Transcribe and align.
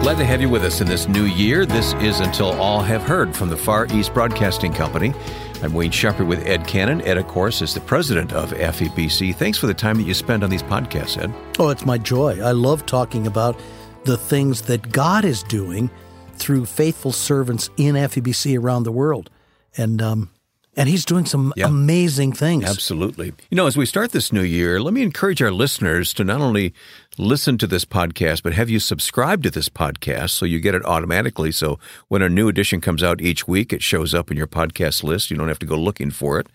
Glad 0.00 0.16
to 0.16 0.24
have 0.24 0.40
you 0.40 0.48
with 0.48 0.64
us 0.64 0.80
in 0.80 0.86
this 0.86 1.06
new 1.08 1.24
year. 1.24 1.66
This 1.66 1.92
is 1.94 2.20
Until 2.20 2.52
All 2.52 2.80
Have 2.80 3.02
Heard 3.02 3.36
from 3.36 3.50
the 3.50 3.56
Far 3.56 3.86
East 3.86 4.14
Broadcasting 4.14 4.72
Company. 4.72 5.12
I'm 5.60 5.74
Wayne 5.74 5.90
Shepherd 5.90 6.28
with 6.28 6.46
Ed 6.46 6.66
Cannon. 6.66 7.02
Ed, 7.02 7.18
of 7.18 7.26
course, 7.26 7.60
is 7.60 7.74
the 7.74 7.80
president 7.80 8.32
of 8.32 8.52
FEBC. 8.52 9.34
Thanks 9.34 9.58
for 9.58 9.66
the 9.66 9.74
time 9.74 9.96
that 9.96 10.04
you 10.04 10.14
spend 10.14 10.44
on 10.44 10.50
these 10.50 10.62
podcasts, 10.62 11.22
Ed. 11.22 11.34
Oh, 11.58 11.68
it's 11.68 11.84
my 11.84 11.98
joy. 11.98 12.40
I 12.40 12.52
love 12.52 12.86
talking 12.86 13.26
about 13.26 13.58
the 14.04 14.16
things 14.16 14.62
that 14.62 14.92
God 14.92 15.24
is 15.24 15.42
doing 15.42 15.90
through 16.36 16.66
faithful 16.66 17.12
servants 17.12 17.68
in 17.76 17.96
FEBC 17.96 18.58
around 18.58 18.84
the 18.84 18.92
world. 18.92 19.28
And 19.76 20.00
um, 20.00 20.30
and 20.78 20.88
he's 20.88 21.04
doing 21.04 21.26
some 21.26 21.52
yeah. 21.56 21.66
amazing 21.66 22.32
things. 22.32 22.64
Absolutely. 22.64 23.34
You 23.50 23.56
know, 23.56 23.66
as 23.66 23.76
we 23.76 23.84
start 23.84 24.12
this 24.12 24.32
new 24.32 24.42
year, 24.42 24.80
let 24.80 24.94
me 24.94 25.02
encourage 25.02 25.42
our 25.42 25.50
listeners 25.50 26.14
to 26.14 26.22
not 26.22 26.40
only 26.40 26.72
listen 27.18 27.58
to 27.58 27.66
this 27.66 27.84
podcast, 27.84 28.44
but 28.44 28.52
have 28.52 28.70
you 28.70 28.78
subscribe 28.78 29.42
to 29.42 29.50
this 29.50 29.68
podcast 29.68 30.30
so 30.30 30.46
you 30.46 30.60
get 30.60 30.76
it 30.76 30.84
automatically. 30.84 31.50
So 31.50 31.80
when 32.06 32.22
a 32.22 32.28
new 32.28 32.48
edition 32.48 32.80
comes 32.80 33.02
out 33.02 33.20
each 33.20 33.48
week, 33.48 33.72
it 33.72 33.82
shows 33.82 34.14
up 34.14 34.30
in 34.30 34.36
your 34.36 34.46
podcast 34.46 35.02
list. 35.02 35.32
You 35.32 35.36
don't 35.36 35.48
have 35.48 35.58
to 35.58 35.66
go 35.66 35.76
looking 35.76 36.12
for 36.12 36.38
it. 36.38 36.46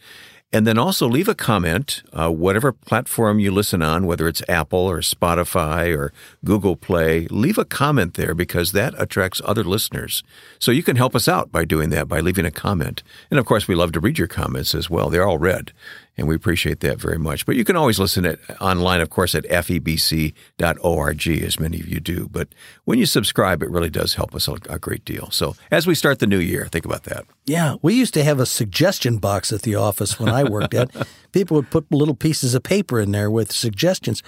And 0.54 0.68
then 0.68 0.78
also 0.78 1.08
leave 1.08 1.28
a 1.28 1.34
comment, 1.34 2.04
uh, 2.14 2.30
whatever 2.30 2.72
platform 2.72 3.40
you 3.40 3.50
listen 3.50 3.82
on, 3.82 4.06
whether 4.06 4.28
it's 4.28 4.44
Apple 4.48 4.80
or 4.80 5.00
Spotify 5.00 5.98
or 5.98 6.14
Google 6.46 6.76
Play, 6.76 7.26
leave 7.32 7.58
a 7.58 7.66
comment 7.66 8.14
there 8.14 8.36
because 8.36 8.72
that 8.72 8.94
attracts 9.00 9.42
other 9.46 9.64
listeners. 9.64 10.24
So 10.60 10.72
you 10.72 10.84
can 10.84 10.96
help 10.96 11.16
us 11.16 11.28
out 11.28 11.52
by 11.52 11.66
doing 11.66 11.90
that, 11.90 12.08
by 12.08 12.20
leaving 12.20 12.46
a 12.46 12.52
comment. 12.52 13.02
And 13.32 13.40
of 13.40 13.48
course, 13.48 13.68
we 13.68 13.74
love 13.74 13.94
to 13.94 14.00
read 14.00 14.20
your 14.20 14.28
comments 14.28 14.76
as 14.76 14.92
well. 14.92 15.10
They're 15.10 15.28
all 15.28 15.40
read 15.40 15.74
and 16.18 16.28
we 16.28 16.36
appreciate 16.36 16.80
that 16.82 17.00
very 17.00 17.18
much. 17.18 17.46
But 17.46 17.56
you 17.56 17.64
can 17.64 17.76
always 17.76 18.00
listen 18.00 18.26
it 18.26 18.40
online, 18.62 19.02
of 19.02 19.10
course, 19.10 19.34
at 19.34 19.46
febc.org, 19.46 21.28
as 21.28 21.60
many 21.60 21.80
of 21.80 21.88
you 21.88 22.00
do. 22.00 22.30
But 22.32 22.50
when 22.86 23.00
you 23.00 23.06
subscribe, 23.06 23.64
it 23.64 23.70
really 23.70 23.90
does 23.90 24.16
help 24.16 24.36
us 24.36 24.48
a, 24.48 24.54
a 24.70 24.80
great 24.80 25.06
deal. 25.06 25.32
So 25.32 25.56
as 25.72 25.88
we 25.88 25.96
start 25.96 26.20
the 26.20 26.28
new 26.28 26.40
year, 26.40 26.68
think 26.72 26.86
about 26.86 27.04
that. 27.04 27.26
Yeah, 27.46 27.76
we 27.82 27.96
used 27.96 28.14
to 28.14 28.24
have 28.24 28.40
a 28.40 28.46
suggestion 28.46 29.18
box 29.18 29.52
at 29.52 29.64
the 29.64 29.76
office 29.76 30.20
when 30.20 30.30
I 30.30 30.44
worked 30.44 30.74
at. 30.74 30.90
People 31.32 31.56
would 31.56 31.72
put 31.72 31.92
little 31.92 32.16
pieces 32.16 32.54
of 32.54 32.64
paper 32.64 33.00
in 33.00 33.12
there 33.12 33.32
with 33.32 33.52
suggestions, 33.52 34.22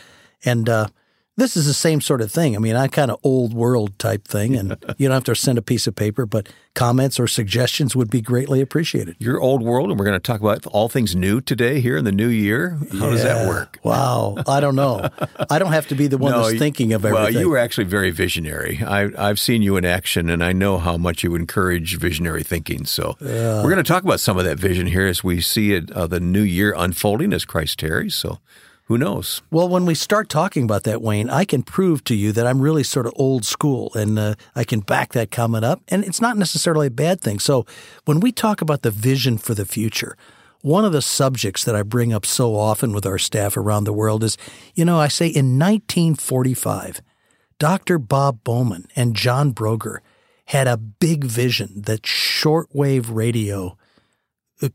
and 0.44 0.68
uh, 0.68 0.88
this 1.38 1.58
is 1.58 1.66
the 1.66 1.74
same 1.74 2.00
sort 2.00 2.22
of 2.22 2.32
thing. 2.32 2.56
I 2.56 2.60
mean, 2.60 2.76
I 2.76 2.88
kind 2.88 3.12
of 3.12 3.20
old 3.24 3.54
world 3.54 4.00
type 4.00 4.26
thing, 4.26 4.56
and 4.56 4.78
you 4.98 5.08
don't 5.08 5.16
have 5.16 5.26
to 5.26 5.36
send 5.36 5.58
a 5.58 5.62
piece 5.62 5.86
of 5.86 5.96
paper, 5.96 6.26
but 6.26 6.48
comments 6.76 7.20
or 7.20 7.28
suggestions 7.28 7.96
would 7.96 8.10
be 8.10 8.22
greatly 8.22 8.62
appreciated. 8.62 9.18
You're 9.20 9.40
old 9.42 9.62
world, 9.62 9.90
and 9.90 10.00
we're 10.00 10.06
going 10.06 10.16
to 10.16 10.26
talk 10.26 10.40
about 10.40 10.66
all 10.68 10.88
things 10.88 11.16
new 11.16 11.42
today 11.42 11.82
here 11.82 11.98
in 11.98 12.06
the 12.06 12.12
new 12.12 12.28
year. 12.28 12.78
How 12.92 13.06
yeah. 13.06 13.10
does 13.10 13.24
that 13.24 13.48
work? 13.48 13.80
Wow, 13.86 14.36
I 14.48 14.62
don't 14.62 14.76
know. 14.76 15.10
I 15.50 15.60
don't 15.60 15.72
have 15.72 15.88
to 15.90 15.96
be 15.96 16.08
the 16.08 16.18
one 16.18 16.32
no, 16.32 16.44
that's 16.44 16.58
thinking 16.58 16.94
of 16.94 17.06
everything. 17.06 17.36
Well, 17.36 17.44
you 17.44 17.50
were 17.50 17.60
actually 17.60 17.84
very 17.84 18.10
visionary. 18.10 18.82
I, 18.84 19.28
have 19.28 19.40
seen 19.40 19.62
you 19.62 19.78
in 19.78 19.86
action, 19.86 20.28
and 20.28 20.44
I 20.44 20.54
know 20.54 20.80
how 20.80 20.98
much 20.98 21.24
you 21.24 21.36
encourage 21.36 21.98
visionary 21.98 22.42
thinking. 22.42 22.86
So 22.86 23.16
yeah. 23.22 23.64
we're 23.64 23.70
going 23.70 23.78
to 23.78 23.84
talk 23.84 24.04
about 24.04 24.20
some 24.20 24.40
of 24.40 24.46
that 24.46 24.58
vision 24.58 24.88
here 24.88 25.06
as 25.06 25.24
we 25.24 25.40
see 25.40 25.74
it, 25.74 25.92
uh, 25.92 26.08
the 26.08 26.20
new 26.20 26.42
year 26.42 26.74
unfolding 26.76 27.32
as 27.32 27.46
Christ 27.46 27.78
tarries. 27.78 28.16
So 28.16 28.40
who 28.86 29.00
knows? 29.00 29.42
Well, 29.50 29.68
when 29.68 29.88
we 29.88 29.96
start 29.96 30.30
talking 30.30 30.64
about 30.64 30.84
that, 30.84 31.02
Wayne, 31.02 31.28
I 31.30 31.44
can 31.44 31.64
prove 31.64 32.04
to 32.04 32.16
you 32.16 32.32
that 32.34 32.46
I'm 32.46 32.62
really 32.62 32.84
sort 32.84 33.08
of 33.08 33.14
old 33.16 33.44
school 33.44 33.92
and 33.96 34.20
uh, 34.20 34.36
I 34.56 34.64
can 34.64 34.82
back 34.82 35.14
that 35.14 35.32
comment 35.32 35.66
up. 35.66 35.82
And 35.88 36.04
it's 36.06 36.22
not 36.22 36.38
necessarily 36.38 36.88
a 36.88 36.92
bad 36.92 37.20
thing. 37.20 37.40
So 37.40 37.66
when 38.06 38.20
we 38.20 38.32
talk 38.32 38.62
about 38.62 38.84
the 38.84 38.92
vision 38.92 39.40
for 39.40 39.56
the 39.56 39.66
future, 39.66 40.16
one 40.62 40.86
of 40.86 40.94
the 40.94 41.02
subjects 41.02 41.64
that 41.64 41.76
I 41.76 41.82
bring 41.82 42.14
up 42.14 42.28
so 42.28 42.56
often 42.56 42.94
with 42.94 43.08
our 43.08 43.18
staff 43.18 43.58
around 43.58 43.86
the 43.86 43.94
world 43.94 44.24
is, 44.24 44.38
you 44.76 44.86
know, 44.86 45.00
I 45.00 45.08
say 45.08 45.28
in 45.28 45.58
1945, 45.58 47.02
Dr. 47.58 47.98
Bob 47.98 48.44
Bowman 48.44 48.88
and 48.96 49.16
John 49.16 49.52
Broger 49.52 50.02
had 50.46 50.68
a 50.68 50.78
big 50.78 51.24
vision 51.24 51.82
that 51.86 52.04
shortwave 52.04 53.08
radio 53.10 53.78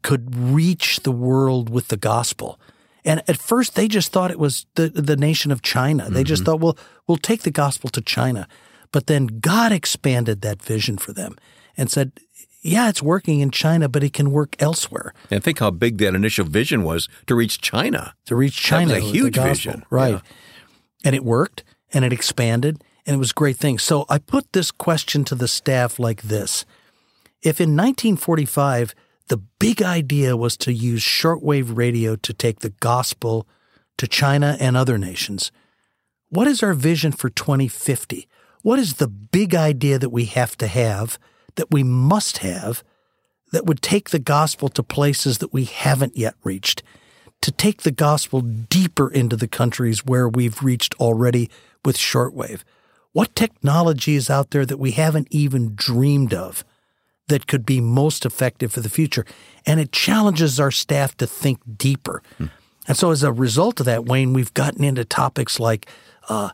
could 0.02 0.34
reach 0.34 1.00
the 1.00 1.12
world 1.12 1.70
with 1.70 1.88
the 1.88 1.96
gospel 1.96 2.58
and 3.04 3.22
at 3.28 3.38
first, 3.38 3.74
they 3.74 3.88
just 3.88 4.12
thought 4.12 4.30
it 4.30 4.38
was 4.38 4.66
the, 4.74 4.88
the 4.88 5.16
nation 5.16 5.50
of 5.50 5.62
China. 5.62 6.04
They 6.04 6.20
mm-hmm. 6.20 6.24
just 6.24 6.44
thought, 6.44 6.60
well, 6.60 6.76
we'll 7.06 7.16
take 7.16 7.42
the 7.42 7.50
gospel 7.50 7.88
to 7.90 8.00
China. 8.00 8.46
But 8.92 9.06
then 9.06 9.26
God 9.26 9.72
expanded 9.72 10.42
that 10.42 10.62
vision 10.62 10.98
for 10.98 11.12
them 11.12 11.36
and 11.76 11.90
said, 11.90 12.12
yeah, 12.62 12.88
it's 12.88 13.02
working 13.02 13.40
in 13.40 13.50
China, 13.50 13.88
but 13.88 14.04
it 14.04 14.12
can 14.12 14.30
work 14.30 14.54
elsewhere. 14.60 15.14
And 15.30 15.42
think 15.42 15.60
how 15.60 15.70
big 15.70 15.98
that 15.98 16.14
initial 16.14 16.44
vision 16.44 16.82
was 16.82 17.08
to 17.26 17.34
reach 17.34 17.60
China. 17.60 18.14
To 18.26 18.36
reach 18.36 18.56
China. 18.56 18.94
That 18.94 19.02
was 19.02 19.10
a 19.10 19.12
huge 19.12 19.36
vision. 19.36 19.84
Right. 19.88 20.14
Yeah. 20.14 20.20
And 21.04 21.14
it 21.14 21.24
worked 21.24 21.64
and 21.92 22.04
it 22.04 22.12
expanded 22.12 22.82
and 23.06 23.14
it 23.14 23.18
was 23.18 23.30
a 23.30 23.34
great 23.34 23.56
thing. 23.56 23.78
So 23.78 24.04
I 24.08 24.18
put 24.18 24.52
this 24.52 24.70
question 24.70 25.24
to 25.24 25.34
the 25.34 25.48
staff 25.48 25.98
like 25.98 26.22
this 26.22 26.66
If 27.42 27.60
in 27.60 27.70
1945, 27.70 28.94
the 29.30 29.36
big 29.36 29.80
idea 29.80 30.36
was 30.36 30.56
to 30.56 30.72
use 30.72 31.02
shortwave 31.02 31.76
radio 31.76 32.16
to 32.16 32.32
take 32.32 32.60
the 32.60 32.74
gospel 32.80 33.46
to 33.96 34.08
China 34.08 34.56
and 34.58 34.76
other 34.76 34.98
nations. 34.98 35.52
What 36.30 36.48
is 36.48 36.64
our 36.64 36.74
vision 36.74 37.12
for 37.12 37.30
2050? 37.30 38.26
What 38.62 38.80
is 38.80 38.94
the 38.94 39.06
big 39.06 39.54
idea 39.54 40.00
that 40.00 40.10
we 40.10 40.24
have 40.24 40.58
to 40.58 40.66
have, 40.66 41.16
that 41.54 41.70
we 41.70 41.84
must 41.84 42.38
have, 42.38 42.82
that 43.52 43.66
would 43.66 43.82
take 43.82 44.10
the 44.10 44.18
gospel 44.18 44.68
to 44.70 44.82
places 44.82 45.38
that 45.38 45.52
we 45.52 45.64
haven't 45.64 46.16
yet 46.16 46.34
reached, 46.42 46.82
to 47.40 47.52
take 47.52 47.82
the 47.82 47.92
gospel 47.92 48.40
deeper 48.40 49.08
into 49.08 49.36
the 49.36 49.48
countries 49.48 50.04
where 50.04 50.28
we've 50.28 50.60
reached 50.60 50.94
already 50.96 51.48
with 51.84 51.96
shortwave? 51.96 52.62
What 53.12 53.36
technology 53.36 54.16
is 54.16 54.28
out 54.28 54.50
there 54.50 54.66
that 54.66 54.80
we 54.80 54.90
haven't 54.90 55.28
even 55.30 55.76
dreamed 55.76 56.34
of? 56.34 56.64
That 57.30 57.46
could 57.46 57.64
be 57.64 57.80
most 57.80 58.26
effective 58.26 58.70
for 58.72 58.80
the 58.80 58.90
future. 58.90 59.24
And 59.66 59.80
it 59.80 59.90
challenges 59.90 60.60
our 60.60 60.70
staff 60.70 61.16
to 61.16 61.26
think 61.26 61.58
deeper. 61.76 62.22
Hmm. 62.38 62.46
And 62.86 62.96
so, 62.96 63.10
as 63.10 63.22
a 63.22 63.32
result 63.32 63.80
of 63.80 63.86
that, 63.86 64.04
Wayne, 64.04 64.32
we've 64.32 64.52
gotten 64.52 64.84
into 64.84 65.04
topics 65.04 65.58
like 65.58 65.88
uh, 66.28 66.50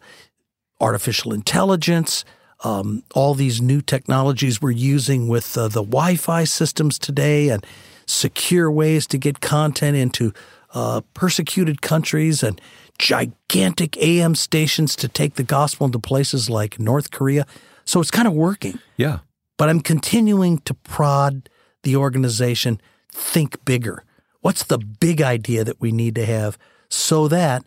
artificial 0.81 1.33
intelligence, 1.33 2.25
um, 2.65 3.03
all 3.15 3.35
these 3.35 3.61
new 3.61 3.81
technologies 3.81 4.63
we're 4.63 4.71
using 4.71 5.29
with 5.29 5.57
uh, 5.57 5.69
the 5.69 5.83
Wi 5.83 6.17
Fi 6.17 6.45
systems 6.45 6.99
today, 6.99 7.49
and 7.49 7.65
secure 8.07 8.71
ways 8.71 9.07
to 9.09 9.19
get 9.19 9.41
content 9.41 9.97
into 9.97 10.33
uh, 10.75 11.01
persecuted 11.15 11.81
countries 11.81 12.43
and 12.43 12.61
gigantic 12.99 13.97
AM 13.99 14.35
stations 14.35 14.97
to 14.97 15.09
take 15.09 15.35
the 15.35 15.43
gospel 15.43 15.87
into 15.87 15.99
places 15.99 16.49
like 16.51 16.79
North 16.79 17.11
Korea. 17.11 17.47
So 17.85 18.01
it's 18.01 18.11
kind 18.11 18.27
of 18.29 18.35
working. 18.35 18.79
Yeah. 18.97 19.19
But 19.57 19.69
I'm 19.69 19.81
continuing 19.81 20.59
to 20.59 20.75
prod 20.75 21.49
the 21.83 21.97
organization 21.97 22.81
think 23.11 23.65
bigger. 23.65 24.05
What's 24.41 24.65
the 24.65 24.79
big 24.79 25.23
idea 25.23 25.65
that 25.65 25.81
we 25.81 25.93
need 25.93 26.15
to 26.17 26.27
have 26.27 26.59
so 26.89 27.29
that 27.29 27.65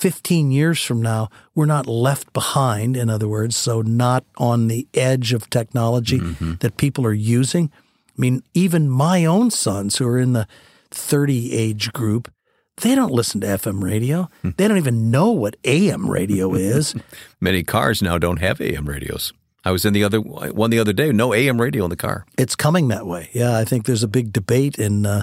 15 0.00 0.50
years 0.50 0.82
from 0.82 1.02
now, 1.02 1.28
we're 1.54 1.66
not 1.66 1.86
left 1.86 2.32
behind, 2.32 2.96
in 2.96 3.10
other 3.10 3.28
words, 3.28 3.54
so 3.54 3.82
not 3.82 4.24
on 4.38 4.68
the 4.68 4.88
edge 4.94 5.34
of 5.34 5.50
technology 5.50 6.18
mm-hmm. 6.18 6.54
that 6.60 6.78
people 6.78 7.04
are 7.04 7.12
using. 7.12 7.70
I 8.08 8.20
mean, 8.20 8.42
even 8.54 8.88
my 8.88 9.26
own 9.26 9.50
sons 9.50 9.96
who 9.96 10.06
are 10.06 10.18
in 10.18 10.32
the 10.32 10.46
30 10.90 11.52
age 11.52 11.92
group, 11.92 12.32
they 12.78 12.94
don't 12.94 13.12
listen 13.12 13.42
to 13.42 13.46
FM 13.46 13.82
radio. 13.82 14.30
Hmm. 14.40 14.50
They 14.56 14.68
don't 14.68 14.78
even 14.78 15.10
know 15.10 15.30
what 15.30 15.56
AM 15.64 16.10
radio 16.10 16.54
is. 16.54 16.94
Many 17.40 17.62
cars 17.62 18.00
now 18.00 18.16
don't 18.16 18.38
have 18.38 18.60
AM 18.60 18.88
radios. 18.88 19.34
I 19.64 19.72
was 19.72 19.84
in 19.84 19.92
the 19.92 20.04
other 20.04 20.20
one 20.20 20.70
the 20.70 20.78
other 20.78 20.92
day. 20.92 21.12
No 21.12 21.34
AM 21.34 21.60
radio 21.60 21.84
in 21.84 21.90
the 21.90 21.96
car. 21.96 22.24
It's 22.38 22.56
coming 22.56 22.88
that 22.88 23.06
way. 23.06 23.28
Yeah, 23.32 23.58
I 23.58 23.64
think 23.64 23.86
there's 23.86 24.02
a 24.02 24.08
big 24.08 24.32
debate 24.32 24.78
in, 24.78 25.04
uh, 25.04 25.22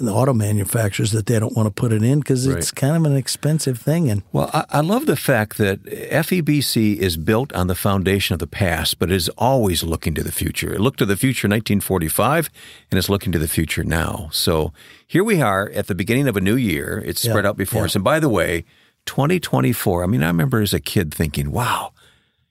in 0.00 0.06
the 0.06 0.12
auto 0.12 0.32
manufacturers 0.32 1.12
that 1.12 1.26
they 1.26 1.38
don't 1.38 1.54
want 1.54 1.66
to 1.66 1.70
put 1.70 1.92
it 1.92 2.02
in 2.02 2.20
because 2.20 2.46
it's 2.46 2.72
right. 2.72 2.76
kind 2.76 2.96
of 2.96 3.12
an 3.12 3.16
expensive 3.16 3.78
thing. 3.78 4.10
And 4.10 4.22
well, 4.32 4.50
I, 4.54 4.64
I, 4.70 4.80
love 4.80 5.04
the 5.04 5.16
fact 5.16 5.58
that 5.58 5.84
FEBC 5.84 6.96
is 6.96 7.18
built 7.18 7.52
on 7.52 7.66
the 7.66 7.74
foundation 7.74 8.32
of 8.32 8.40
the 8.40 8.46
past, 8.46 8.98
but 8.98 9.10
is 9.10 9.28
always 9.30 9.84
looking 9.84 10.14
to 10.14 10.22
the 10.22 10.32
future. 10.32 10.72
It 10.72 10.80
looked 10.80 10.98
to 11.00 11.06
the 11.06 11.16
future 11.16 11.46
in 11.46 11.50
1945, 11.50 12.50
and 12.90 12.98
it's 12.98 13.10
looking 13.10 13.32
to 13.32 13.38
the 13.38 13.48
future 13.48 13.84
now. 13.84 14.30
So 14.32 14.72
here 15.06 15.22
we 15.22 15.42
are 15.42 15.70
at 15.74 15.88
the 15.88 15.94
beginning 15.94 16.26
of 16.26 16.36
a 16.36 16.40
new 16.40 16.56
year. 16.56 17.02
It's 17.04 17.20
spread 17.20 17.44
out 17.44 17.58
before 17.58 17.82
yeah. 17.82 17.86
us, 17.86 17.94
and 17.94 18.04
by 18.04 18.18
the 18.18 18.30
way. 18.30 18.64
2024. 19.06 20.02
I 20.02 20.06
mean, 20.06 20.22
I 20.22 20.28
remember 20.28 20.62
as 20.62 20.72
a 20.72 20.80
kid 20.80 21.12
thinking, 21.12 21.50
wow, 21.50 21.92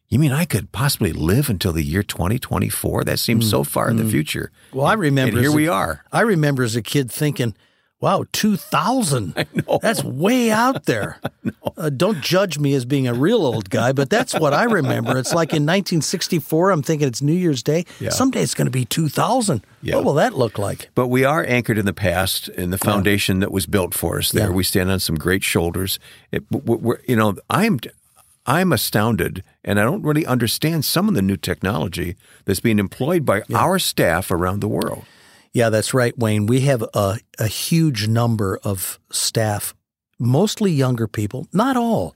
you 0.09 0.19
mean 0.19 0.31
I 0.31 0.45
could 0.45 0.71
possibly 0.71 1.11
live 1.11 1.49
until 1.49 1.73
the 1.73 1.83
year 1.83 2.03
2024? 2.03 3.03
That 3.03 3.19
seems 3.19 3.47
mm, 3.47 3.49
so 3.49 3.63
far 3.63 3.87
mm. 3.87 3.91
in 3.91 3.97
the 3.97 4.03
mm. 4.03 4.11
future. 4.11 4.51
Well, 4.71 4.85
I 4.85 4.93
remember. 4.93 5.37
And 5.37 5.41
here 5.41 5.51
we 5.51 5.67
are. 5.67 6.03
I 6.11 6.21
remember 6.21 6.63
as 6.63 6.75
a 6.75 6.81
kid 6.81 7.11
thinking, 7.11 7.55
wow, 8.03 8.25
2000. 8.33 9.33
I 9.37 9.45
know. 9.53 9.79
That's 9.81 10.03
way 10.03 10.51
out 10.51 10.85
there. 10.85 11.19
Uh, 11.75 11.89
don't 11.89 12.21
judge 12.21 12.59
me 12.59 12.75
as 12.75 12.85
being 12.85 13.07
a 13.07 13.13
real 13.15 13.43
old 13.47 13.67
guy, 13.71 13.91
but 13.91 14.07
that's 14.07 14.35
what 14.35 14.53
I 14.53 14.65
remember. 14.65 15.17
It's 15.17 15.33
like 15.33 15.49
in 15.49 15.63
1964, 15.63 16.69
I'm 16.69 16.83
thinking 16.83 17.07
it's 17.07 17.21
New 17.21 17.33
Year's 17.33 17.63
Day. 17.63 17.85
Yeah. 17.99 18.11
Someday 18.11 18.43
it's 18.43 18.53
going 18.53 18.67
to 18.67 18.71
be 18.71 18.85
2000. 18.85 19.65
Yeah. 19.81 19.95
What 19.95 20.05
will 20.05 20.13
that 20.13 20.35
look 20.35 20.59
like? 20.59 20.91
But 20.93 21.07
we 21.07 21.25
are 21.25 21.43
anchored 21.43 21.79
in 21.79 21.87
the 21.87 21.93
past, 21.93 22.47
in 22.49 22.69
the 22.69 22.77
foundation 22.77 23.37
yeah. 23.37 23.47
that 23.47 23.51
was 23.51 23.65
built 23.65 23.95
for 23.95 24.19
us 24.19 24.31
there. 24.31 24.51
We 24.51 24.63
stand 24.63 24.91
on 24.91 24.99
some 24.99 25.15
great 25.15 25.43
shoulders. 25.43 25.97
It, 26.31 26.43
you 27.07 27.15
know, 27.15 27.35
I'm 27.49 27.79
I'm 28.45 28.73
astounded 28.73 29.43
and 29.63 29.79
I 29.79 29.83
don't 29.83 30.03
really 30.03 30.25
understand 30.25 30.85
some 30.85 31.07
of 31.07 31.15
the 31.15 31.21
new 31.21 31.37
technology 31.37 32.15
that's 32.45 32.59
being 32.59 32.79
employed 32.79 33.25
by 33.25 33.43
our 33.53 33.79
staff 33.79 34.31
around 34.31 34.59
the 34.59 34.67
world. 34.67 35.05
Yeah, 35.53 35.69
that's 35.69 35.93
right, 35.93 36.17
Wayne. 36.17 36.47
We 36.47 36.61
have 36.61 36.83
a, 36.93 37.19
a 37.39 37.47
huge 37.47 38.07
number 38.07 38.59
of 38.63 38.99
staff, 39.11 39.75
mostly 40.19 40.71
younger 40.71 41.07
people, 41.07 41.47
not 41.53 41.77
all, 41.77 42.15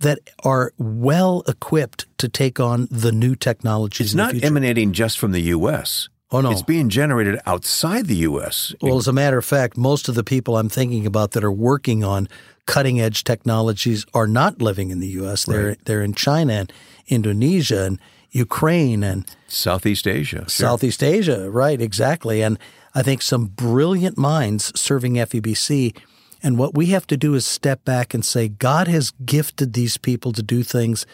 that 0.00 0.18
are 0.42 0.72
well 0.78 1.44
equipped 1.46 2.06
to 2.18 2.28
take 2.28 2.58
on 2.58 2.88
the 2.90 3.12
new 3.12 3.36
technologies. 3.36 4.08
It's 4.08 4.14
not 4.14 4.42
emanating 4.42 4.92
just 4.92 5.18
from 5.18 5.30
the 5.30 5.42
U.S. 5.42 6.08
Oh, 6.32 6.40
no. 6.40 6.50
It's 6.50 6.62
being 6.62 6.88
generated 6.88 7.38
outside 7.46 8.06
the 8.06 8.16
U.S. 8.16 8.74
Well, 8.80 8.96
as 8.96 9.06
a 9.06 9.12
matter 9.12 9.36
of 9.38 9.44
fact, 9.44 9.76
most 9.76 10.08
of 10.08 10.14
the 10.14 10.24
people 10.24 10.56
I'm 10.56 10.70
thinking 10.70 11.06
about 11.06 11.32
that 11.32 11.44
are 11.44 11.52
working 11.52 12.02
on 12.02 12.28
cutting 12.66 13.00
edge 13.00 13.22
technologies 13.24 14.06
are 14.14 14.26
not 14.26 14.62
living 14.62 14.90
in 14.90 15.00
the 15.00 15.08
U.S. 15.08 15.44
They're 15.44 15.68
Right. 15.68 15.84
they're 15.84 16.02
in 16.02 16.14
China 16.14 16.52
and 16.54 16.72
Indonesia 17.08 17.84
and 17.84 17.98
Ukraine 18.30 19.02
and 19.04 19.26
Southeast 19.46 20.06
Asia. 20.06 20.38
Sure. 20.48 20.48
Southeast 20.48 21.02
Asia. 21.02 21.50
Right, 21.50 21.80
exactly. 21.80 22.42
And 22.42 22.58
I 22.94 23.02
think 23.02 23.20
some 23.20 23.46
brilliant 23.46 24.16
minds 24.16 24.72
serving 24.80 25.14
FEBC. 25.14 25.94
And 26.42 26.56
what 26.56 26.74
we 26.74 26.86
have 26.86 27.06
to 27.08 27.16
do 27.16 27.34
is 27.34 27.44
step 27.44 27.84
back 27.84 28.14
and 28.14 28.24
say, 28.24 28.48
God 28.48 28.88
has 28.88 29.12
gifted 29.24 29.74
these 29.74 29.98
people 29.98 30.32
to 30.32 30.42
do 30.42 30.62
things 30.62 31.04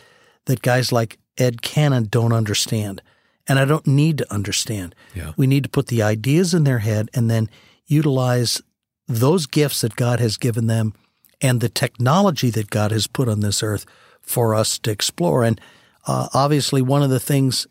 that 0.46 0.62
guys 0.62 0.92
like 0.92 1.18
Ed 1.36 1.60
Cannon 1.60 2.06
don't 2.08 2.32
understand. 2.32 3.02
And 3.48 3.58
I 3.58 3.64
don't 3.64 3.86
need 3.86 4.18
to 4.18 4.32
understand. 4.32 4.94
Yeah. 5.14 5.32
We 5.36 5.46
need 5.46 5.62
to 5.62 5.70
put 5.70 5.86
the 5.86 6.02
ideas 6.02 6.52
in 6.52 6.64
their 6.64 6.80
head 6.80 7.08
and 7.14 7.30
then 7.30 7.48
utilize 7.86 8.60
those 9.08 9.46
gifts 9.46 9.80
that 9.80 9.96
God 9.96 10.20
has 10.20 10.36
given 10.36 10.66
them 10.66 10.92
and 11.40 11.60
the 11.60 11.68
technology 11.68 12.50
that 12.50 12.68
God 12.68 12.90
has 12.90 13.06
put 13.06 13.28
on 13.28 13.40
this 13.40 13.62
earth 13.62 13.86
for 14.20 14.54
us 14.54 14.78
to 14.80 14.90
explore. 14.90 15.44
And 15.44 15.60
uh, 16.06 16.28
obviously, 16.34 16.82
one 16.82 17.02
of 17.02 17.10
the 17.10 17.20
things 17.20 17.66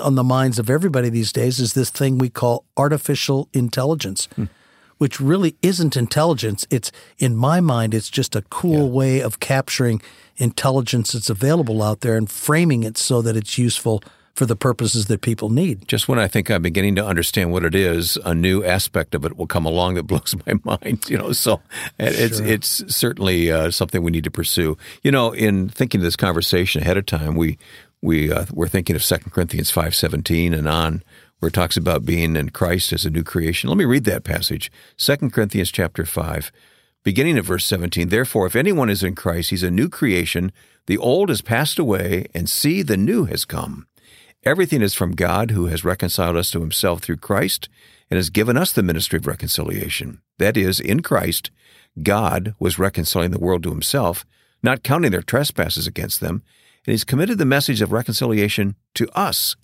on 0.00 0.14
the 0.14 0.24
minds 0.24 0.58
of 0.58 0.68
everybody 0.68 1.08
these 1.08 1.32
days 1.32 1.58
is 1.58 1.72
this 1.72 1.90
thing 1.90 2.18
we 2.18 2.28
call 2.28 2.64
artificial 2.76 3.48
intelligence, 3.54 4.28
which 4.98 5.20
really 5.20 5.56
isn't 5.62 5.96
intelligence. 5.96 6.66
It's, 6.70 6.92
in 7.18 7.36
my 7.36 7.60
mind, 7.60 7.94
it's 7.94 8.10
just 8.10 8.36
a 8.36 8.42
cool 8.42 8.90
way 8.90 9.20
of 9.20 9.40
capturing 9.40 10.02
intelligence 10.36 11.12
that's 11.12 11.30
available 11.30 11.82
out 11.82 12.00
there 12.00 12.16
and 12.16 12.30
framing 12.30 12.82
it 12.82 12.98
so 12.98 13.22
that 13.22 13.36
it's 13.36 13.56
useful 13.56 14.02
for 14.38 14.46
the 14.46 14.54
purposes 14.54 15.06
that 15.06 15.20
people 15.20 15.50
need. 15.50 15.88
Just 15.88 16.06
when 16.06 16.20
I 16.20 16.28
think 16.28 16.48
I'm 16.48 16.62
beginning 16.62 16.94
to 16.94 17.04
understand 17.04 17.50
what 17.50 17.64
it 17.64 17.74
is, 17.74 18.16
a 18.24 18.36
new 18.36 18.64
aspect 18.64 19.16
of 19.16 19.24
it 19.24 19.36
will 19.36 19.48
come 19.48 19.66
along 19.66 19.94
that 19.94 20.02
blows 20.04 20.36
my 20.46 20.54
mind. 20.62 21.10
You 21.10 21.18
know, 21.18 21.32
so 21.32 21.60
it's 21.98 22.38
it's 22.38 22.94
certainly 22.94 23.50
uh, 23.50 23.72
something 23.72 24.00
we 24.00 24.12
need 24.12 24.24
to 24.24 24.30
pursue. 24.30 24.78
You 25.02 25.10
know, 25.10 25.32
in 25.32 25.68
thinking 25.68 26.00
of 26.00 26.04
this 26.04 26.14
conversation 26.14 26.82
ahead 26.82 26.96
of 26.96 27.04
time, 27.04 27.34
we 27.34 27.58
we 28.00 28.30
uh, 28.32 28.46
we're 28.52 28.68
thinking 28.68 28.94
of 28.94 29.02
2 29.02 29.16
Corinthians 29.30 29.72
five 29.72 29.92
seventeen 29.96 30.54
and 30.54 30.68
on, 30.68 31.02
where 31.40 31.48
it 31.48 31.54
talks 31.54 31.76
about 31.76 32.06
being 32.06 32.36
in 32.36 32.50
Christ 32.50 32.92
as 32.92 33.04
a 33.04 33.10
new 33.10 33.24
creation. 33.24 33.68
Let 33.68 33.76
me 33.76 33.86
read 33.86 34.04
that 34.04 34.22
passage. 34.22 34.70
2 34.98 35.30
Corinthians 35.30 35.72
chapter 35.72 36.06
five, 36.06 36.52
beginning 37.02 37.36
at 37.38 37.44
verse 37.44 37.64
seventeen. 37.64 38.08
Therefore, 38.08 38.46
if 38.46 38.54
anyone 38.54 38.88
is 38.88 39.02
in 39.02 39.16
Christ, 39.16 39.50
he's 39.50 39.64
a 39.64 39.70
new 39.70 39.88
creation. 39.88 40.52
The 40.86 40.96
old 40.96 41.28
has 41.28 41.42
passed 41.42 41.80
away, 41.80 42.28
and 42.34 42.48
see, 42.48 42.82
the 42.82 42.96
new 42.96 43.24
has 43.24 43.44
come. 43.44 43.87
Everything 44.48 44.80
is 44.80 44.94
from 44.94 45.14
God 45.14 45.50
who 45.50 45.66
has 45.66 45.84
reconciled 45.84 46.34
us 46.34 46.50
to 46.52 46.60
himself 46.60 47.02
through 47.02 47.18
Christ 47.18 47.68
and 48.10 48.16
has 48.16 48.30
given 48.30 48.56
us 48.56 48.72
the 48.72 48.82
ministry 48.82 49.18
of 49.18 49.26
reconciliation. 49.26 50.22
That 50.38 50.56
is, 50.56 50.80
in 50.80 51.02
Christ, 51.02 51.50
God 52.02 52.54
was 52.58 52.78
reconciling 52.78 53.30
the 53.30 53.38
world 53.38 53.62
to 53.64 53.68
himself, 53.68 54.24
not 54.62 54.82
counting 54.82 55.10
their 55.10 55.20
trespasses 55.20 55.86
against 55.86 56.20
them, 56.20 56.42
and 56.86 56.92
he's 56.92 57.04
committed 57.04 57.36
the 57.36 57.44
message 57.44 57.82
of 57.82 57.92
reconciliation 57.92 58.74
to 58.94 59.06
us. 59.14 59.54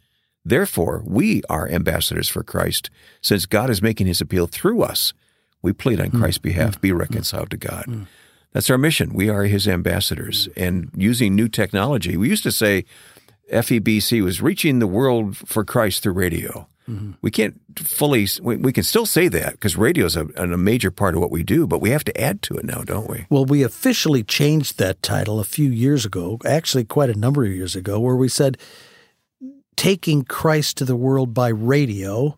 Therefore, 0.44 1.02
we 1.06 1.40
are 1.48 1.66
ambassadors 1.66 2.28
for 2.28 2.42
Christ, 2.42 2.90
since 3.22 3.46
God 3.46 3.70
is 3.70 3.80
making 3.80 4.06
his 4.06 4.20
appeal 4.20 4.46
through 4.46 4.82
us. 4.82 5.14
We 5.62 5.72
plead 5.72 5.98
on 5.98 6.10
hmm. 6.10 6.18
Christ's 6.18 6.42
hmm. 6.42 6.48
behalf, 6.48 6.78
be 6.78 6.90
hmm. 6.90 6.98
reconciled 6.98 7.48
to 7.52 7.56
God. 7.56 8.06
That's 8.52 8.70
our 8.70 8.78
mission. 8.78 9.14
We 9.14 9.30
are 9.30 9.44
his 9.44 9.66
ambassadors. 9.66 10.48
And 10.56 10.90
using 10.94 11.34
new 11.34 11.48
technology, 11.48 12.18
we 12.18 12.28
used 12.28 12.44
to 12.44 12.52
say 12.52 12.84
FEBC 13.52 14.22
was 14.22 14.40
reaching 14.40 14.78
the 14.78 14.86
world 14.86 15.36
for 15.36 15.64
Christ 15.64 16.02
through 16.02 16.14
radio. 16.14 16.68
Mm-hmm. 16.88 17.12
We 17.22 17.30
can't 17.30 17.60
fully, 17.78 18.26
we, 18.42 18.56
we 18.56 18.72
can 18.72 18.82
still 18.84 19.06
say 19.06 19.28
that 19.28 19.52
because 19.52 19.76
radio 19.76 20.04
is 20.04 20.16
a, 20.16 20.26
a 20.36 20.46
major 20.46 20.90
part 20.90 21.14
of 21.14 21.20
what 21.20 21.30
we 21.30 21.42
do, 21.42 21.66
but 21.66 21.80
we 21.80 21.90
have 21.90 22.04
to 22.04 22.20
add 22.20 22.42
to 22.42 22.54
it 22.56 22.64
now, 22.64 22.82
don't 22.82 23.08
we? 23.08 23.26
Well, 23.30 23.46
we 23.46 23.62
officially 23.62 24.22
changed 24.22 24.78
that 24.78 25.02
title 25.02 25.40
a 25.40 25.44
few 25.44 25.70
years 25.70 26.04
ago, 26.04 26.38
actually, 26.44 26.84
quite 26.84 27.08
a 27.08 27.18
number 27.18 27.44
of 27.44 27.50
years 27.50 27.74
ago, 27.74 27.98
where 28.00 28.16
we 28.16 28.28
said 28.28 28.58
taking 29.76 30.24
Christ 30.24 30.76
to 30.78 30.84
the 30.84 30.96
world 30.96 31.32
by 31.32 31.48
radio 31.48 32.36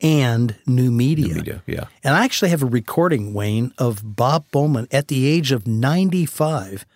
and 0.00 0.54
new 0.66 0.90
media. 0.90 1.34
Media, 1.34 1.62
yeah. 1.66 1.86
And 2.04 2.14
I 2.14 2.24
actually 2.24 2.50
have 2.50 2.62
a 2.62 2.66
recording, 2.66 3.34
Wayne, 3.34 3.72
of 3.78 4.16
Bob 4.16 4.50
Bowman 4.50 4.86
at 4.92 5.08
the 5.08 5.26
age 5.26 5.50
of 5.50 5.66
95 5.66 6.86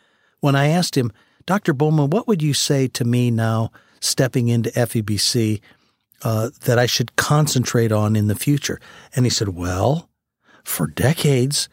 when 0.40 0.54
I 0.54 0.68
asked 0.68 0.96
him, 0.96 1.10
Dr. 1.46 1.72
Bowman, 1.72 2.10
what 2.10 2.28
would 2.28 2.42
you 2.42 2.54
say 2.54 2.88
to 2.88 3.04
me 3.04 3.30
now 3.30 3.70
stepping 4.00 4.48
into 4.48 4.70
FEBC 4.70 5.60
uh, 6.22 6.50
that 6.64 6.78
I 6.78 6.86
should 6.86 7.16
concentrate 7.16 7.92
on 7.92 8.16
in 8.16 8.28
the 8.28 8.34
future? 8.34 8.80
And 9.14 9.26
he 9.26 9.30
said, 9.30 9.50
Well, 9.50 10.08
for 10.64 10.86
decades, 10.86 11.68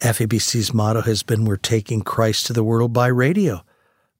FEBC's 0.00 0.74
motto 0.74 1.02
has 1.02 1.22
been 1.22 1.44
we're 1.44 1.56
taking 1.56 2.02
Christ 2.02 2.46
to 2.46 2.52
the 2.52 2.64
world 2.64 2.92
by 2.92 3.06
radio. 3.06 3.64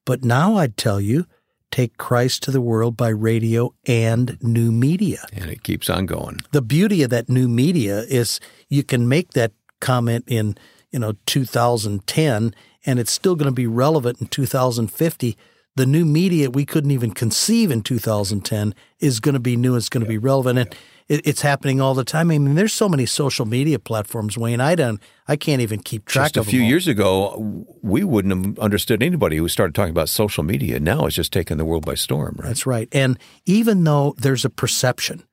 But 0.04 0.24
now 0.24 0.56
I'd 0.56 0.76
tell 0.76 1.00
you, 1.00 1.26
take 1.70 1.96
Christ 1.96 2.42
to 2.44 2.50
the 2.50 2.60
world 2.60 2.96
by 2.96 3.08
radio 3.08 3.74
and 3.86 4.38
new 4.40 4.70
media. 4.70 5.26
And 5.32 5.50
it 5.50 5.62
keeps 5.62 5.90
on 5.90 6.06
going. 6.06 6.40
The 6.52 6.62
beauty 6.62 7.02
of 7.02 7.10
that 7.10 7.28
new 7.28 7.48
media 7.48 8.00
is 8.02 8.38
you 8.68 8.82
can 8.82 9.08
make 9.08 9.32
that 9.32 9.52
comment 9.80 10.24
in, 10.28 10.56
you 10.94 11.00
know, 11.00 11.16
2010 11.26 12.54
and 12.86 12.98
it's 13.00 13.10
still 13.10 13.34
going 13.34 13.50
to 13.50 13.52
be 13.52 13.66
relevant 13.66 14.20
in 14.20 14.28
2050. 14.28 15.36
The 15.74 15.86
new 15.86 16.04
media 16.04 16.50
we 16.50 16.64
couldn't 16.64 16.92
even 16.92 17.10
conceive 17.10 17.72
in 17.72 17.82
2010 17.82 18.76
is 19.00 19.18
going 19.18 19.32
to 19.32 19.40
be 19.40 19.56
new. 19.56 19.74
It's 19.74 19.88
going 19.88 20.04
to 20.04 20.08
be 20.08 20.18
relevant, 20.18 20.60
and 20.60 20.76
it, 21.08 21.26
it's 21.26 21.40
happening 21.40 21.80
all 21.80 21.94
the 21.94 22.04
time. 22.04 22.30
I 22.30 22.38
mean, 22.38 22.54
there's 22.54 22.72
so 22.72 22.88
many 22.88 23.06
social 23.06 23.44
media 23.44 23.80
platforms, 23.80 24.38
Wayne. 24.38 24.60
I 24.60 24.76
don't, 24.76 25.02
I 25.26 25.34
can't 25.34 25.60
even 25.60 25.80
keep 25.80 26.04
track 26.04 26.28
of 26.28 26.32
them. 26.32 26.44
Just 26.44 26.54
a 26.54 26.56
of 26.56 26.60
few 26.60 26.62
years 26.62 26.86
ago, 26.86 27.66
we 27.82 28.04
wouldn't 28.04 28.46
have 28.46 28.58
understood 28.60 29.02
anybody 29.02 29.38
who 29.38 29.48
started 29.48 29.74
talking 29.74 29.90
about 29.90 30.08
social 30.08 30.44
media. 30.44 30.78
Now 30.78 31.06
it's 31.06 31.16
just 31.16 31.32
taken 31.32 31.58
the 31.58 31.64
world 31.64 31.84
by 31.84 31.96
storm, 31.96 32.36
right? 32.38 32.46
That's 32.46 32.66
right. 32.66 32.88
And 32.92 33.18
even 33.46 33.82
though 33.82 34.14
there's 34.16 34.44
a 34.44 34.50
perception 34.50 35.24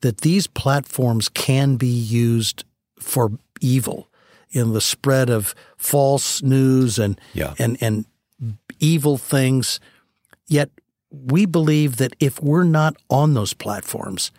that 0.00 0.22
these 0.22 0.46
platforms 0.46 1.28
can 1.28 1.76
be 1.76 1.88
used 1.88 2.64
for 2.98 3.32
evil, 3.60 4.09
in 4.50 4.72
the 4.72 4.80
spread 4.80 5.30
of 5.30 5.54
false 5.76 6.42
news 6.42 6.98
and 6.98 7.20
Yeah. 7.34 7.54
and 7.58 7.76
and 7.80 8.04
evil 8.78 9.18
things, 9.18 9.80
yet 10.46 10.70
we 11.10 11.44
believe 11.46 11.96
that 11.96 12.14
if 12.20 12.40
we're 12.42 12.64
not 12.64 12.96
on 13.08 13.34
those 13.34 13.52
platforms, 13.52 14.30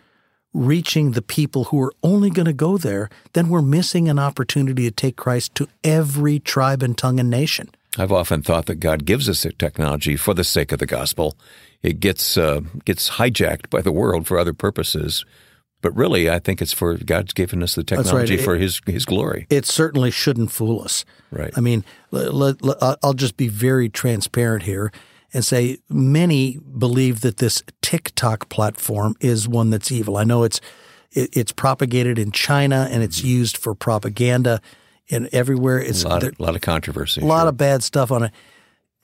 reaching 0.54 1.12
the 1.12 1.22
people 1.22 1.64
who 1.64 1.80
are 1.80 1.92
only 2.02 2.30
going 2.30 2.46
to 2.46 2.52
go 2.52 2.76
there, 2.76 3.08
then 3.32 3.48
we're 3.48 3.62
missing 3.62 4.08
an 4.08 4.18
opportunity 4.18 4.84
to 4.84 4.90
take 4.90 5.16
Christ 5.16 5.54
to 5.54 5.68
every 5.84 6.38
tribe 6.38 6.82
and 6.82 6.96
tongue 6.96 7.20
and 7.20 7.30
nation. 7.30 7.70
I've 7.98 8.12
often 8.12 8.42
thought 8.42 8.66
that 8.66 8.76
God 8.80 9.04
gives 9.04 9.28
us 9.28 9.42
the 9.42 9.52
technology 9.52 10.16
for 10.16 10.34
the 10.34 10.44
sake 10.44 10.72
of 10.72 10.78
the 10.78 10.86
gospel. 10.86 11.36
It 11.82 12.00
gets 12.00 12.36
uh, 12.38 12.60
gets 12.84 13.10
hijacked 13.10 13.68
by 13.70 13.82
the 13.82 13.92
world 13.92 14.26
for 14.26 14.38
other 14.38 14.54
purposes, 14.54 15.24
but 15.82 15.94
really, 15.94 16.30
I 16.30 16.38
think 16.38 16.62
it's 16.62 16.72
for 16.72 16.94
God's 16.94 17.32
given 17.34 17.62
us 17.62 17.74
the 17.74 17.80
right. 17.80 17.86
technology 17.88 18.34
It- 18.34 18.40
for 18.44 18.56
His 18.56 18.80
His 18.86 19.04
glory. 19.04 19.46
it 19.50 19.66
certainly 19.66 20.10
shouldn't 20.10 20.50
fool 20.50 20.80
us. 20.82 21.04
Right. 21.30 21.52
I 21.56 21.60
mean, 21.60 21.84
let, 22.10 22.62
let- 22.62 22.96
I'll 23.02 23.14
just 23.14 23.36
be 23.36 23.48
very 23.48 23.88
transparent 23.88 24.62
here 24.64 24.90
and 25.34 25.44
say 25.44 25.78
many 25.88 26.58
believe 26.78 27.20
that 27.22 27.38
this 27.38 27.62
TikTok 27.80 28.48
platform 28.48 29.14
is 29.20 29.48
one 29.48 29.70
that's 29.70 29.90
evil. 29.90 30.16
I 30.16 30.24
know 30.24 30.42
it's 30.44 30.60
it, 31.12 31.30
it's 31.36 31.52
propagated 31.52 32.18
in 32.18 32.32
China 32.32 32.88
and 32.90 33.02
it's 33.02 33.18
mm-hmm. 33.18 33.28
used 33.28 33.56
for 33.56 33.74
propaganda 33.74 34.60
and 35.10 35.28
everywhere. 35.32 35.78
It's 35.78 36.04
A 36.04 36.08
lot, 36.08 36.20
there- 36.20 36.30
of, 36.30 36.40
lot 36.40 36.54
of 36.54 36.60
controversy. 36.62 37.20
a 37.20 37.24
lot 37.26 37.48
of 37.48 37.56
bad 37.56 37.82
stuff 37.82 38.10
on 38.10 38.22
it. 38.24 38.32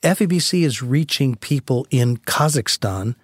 FEBC 0.01 0.63
is 0.63 0.81
reaching 0.81 1.35
people 1.35 1.85
in 1.91 2.17
Kazakhstan 2.17 3.15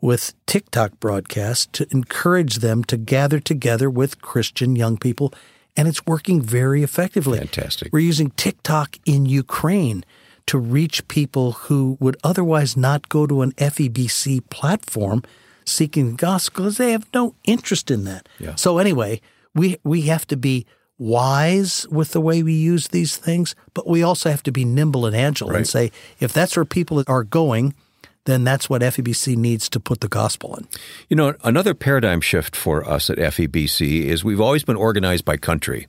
with 0.00 0.32
TikTok 0.46 0.98
broadcasts 1.00 1.66
to 1.72 1.86
encourage 1.90 2.56
them 2.56 2.84
to 2.84 2.96
gather 2.96 3.40
together 3.40 3.90
with 3.90 4.20
Christian 4.22 4.76
young 4.76 4.96
people, 4.98 5.32
and 5.76 5.86
it's 5.88 6.04
working 6.06 6.40
very 6.42 6.82
effectively. 6.82 7.38
Fantastic. 7.38 7.92
We're 7.92 8.00
using 8.00 8.30
TikTok 8.30 8.98
in 9.04 9.26
Ukraine 9.26 10.04
to 10.46 10.58
reach 10.58 11.06
people 11.08 11.52
who 11.52 11.96
would 12.00 12.16
otherwise 12.24 12.76
not 12.76 13.08
go 13.08 13.26
to 13.26 13.42
an 13.42 13.52
FEBC 13.52 14.48
platform 14.50 15.22
seeking 15.64 16.10
the 16.10 16.16
gospel 16.16 16.64
because 16.64 16.78
they 16.78 16.92
have 16.92 17.06
no 17.14 17.34
interest 17.44 17.90
in 17.90 18.04
that. 18.04 18.28
Yeah. 18.38 18.54
So 18.56 18.78
anyway, 18.78 19.20
we 19.54 19.76
we 19.84 20.02
have 20.02 20.26
to 20.28 20.36
be 20.36 20.66
wise 20.98 21.86
with 21.90 22.12
the 22.12 22.20
way 22.20 22.42
we 22.42 22.52
use 22.52 22.88
these 22.88 23.16
things, 23.16 23.54
but 23.74 23.86
we 23.88 24.02
also 24.02 24.30
have 24.30 24.42
to 24.44 24.52
be 24.52 24.64
nimble 24.64 25.06
and 25.06 25.16
agile 25.16 25.48
Right. 25.48 25.58
and 25.58 25.66
say, 25.68 25.90
if 26.20 26.32
that's 26.32 26.56
where 26.56 26.64
people 26.64 27.02
are 27.06 27.24
going, 27.24 27.74
then 28.24 28.44
that's 28.44 28.68
what 28.68 28.82
FEBC 28.82 29.36
needs 29.36 29.68
to 29.70 29.80
put 29.80 30.00
the 30.00 30.08
gospel 30.08 30.56
in. 30.56 30.68
You 31.08 31.16
know, 31.16 31.34
another 31.42 31.74
paradigm 31.74 32.20
shift 32.20 32.54
for 32.54 32.88
us 32.88 33.10
at 33.10 33.18
FEBC 33.18 34.04
is 34.04 34.22
we've 34.22 34.40
always 34.40 34.64
been 34.64 34.76
organized 34.76 35.24
by 35.24 35.36
country. 35.36 35.86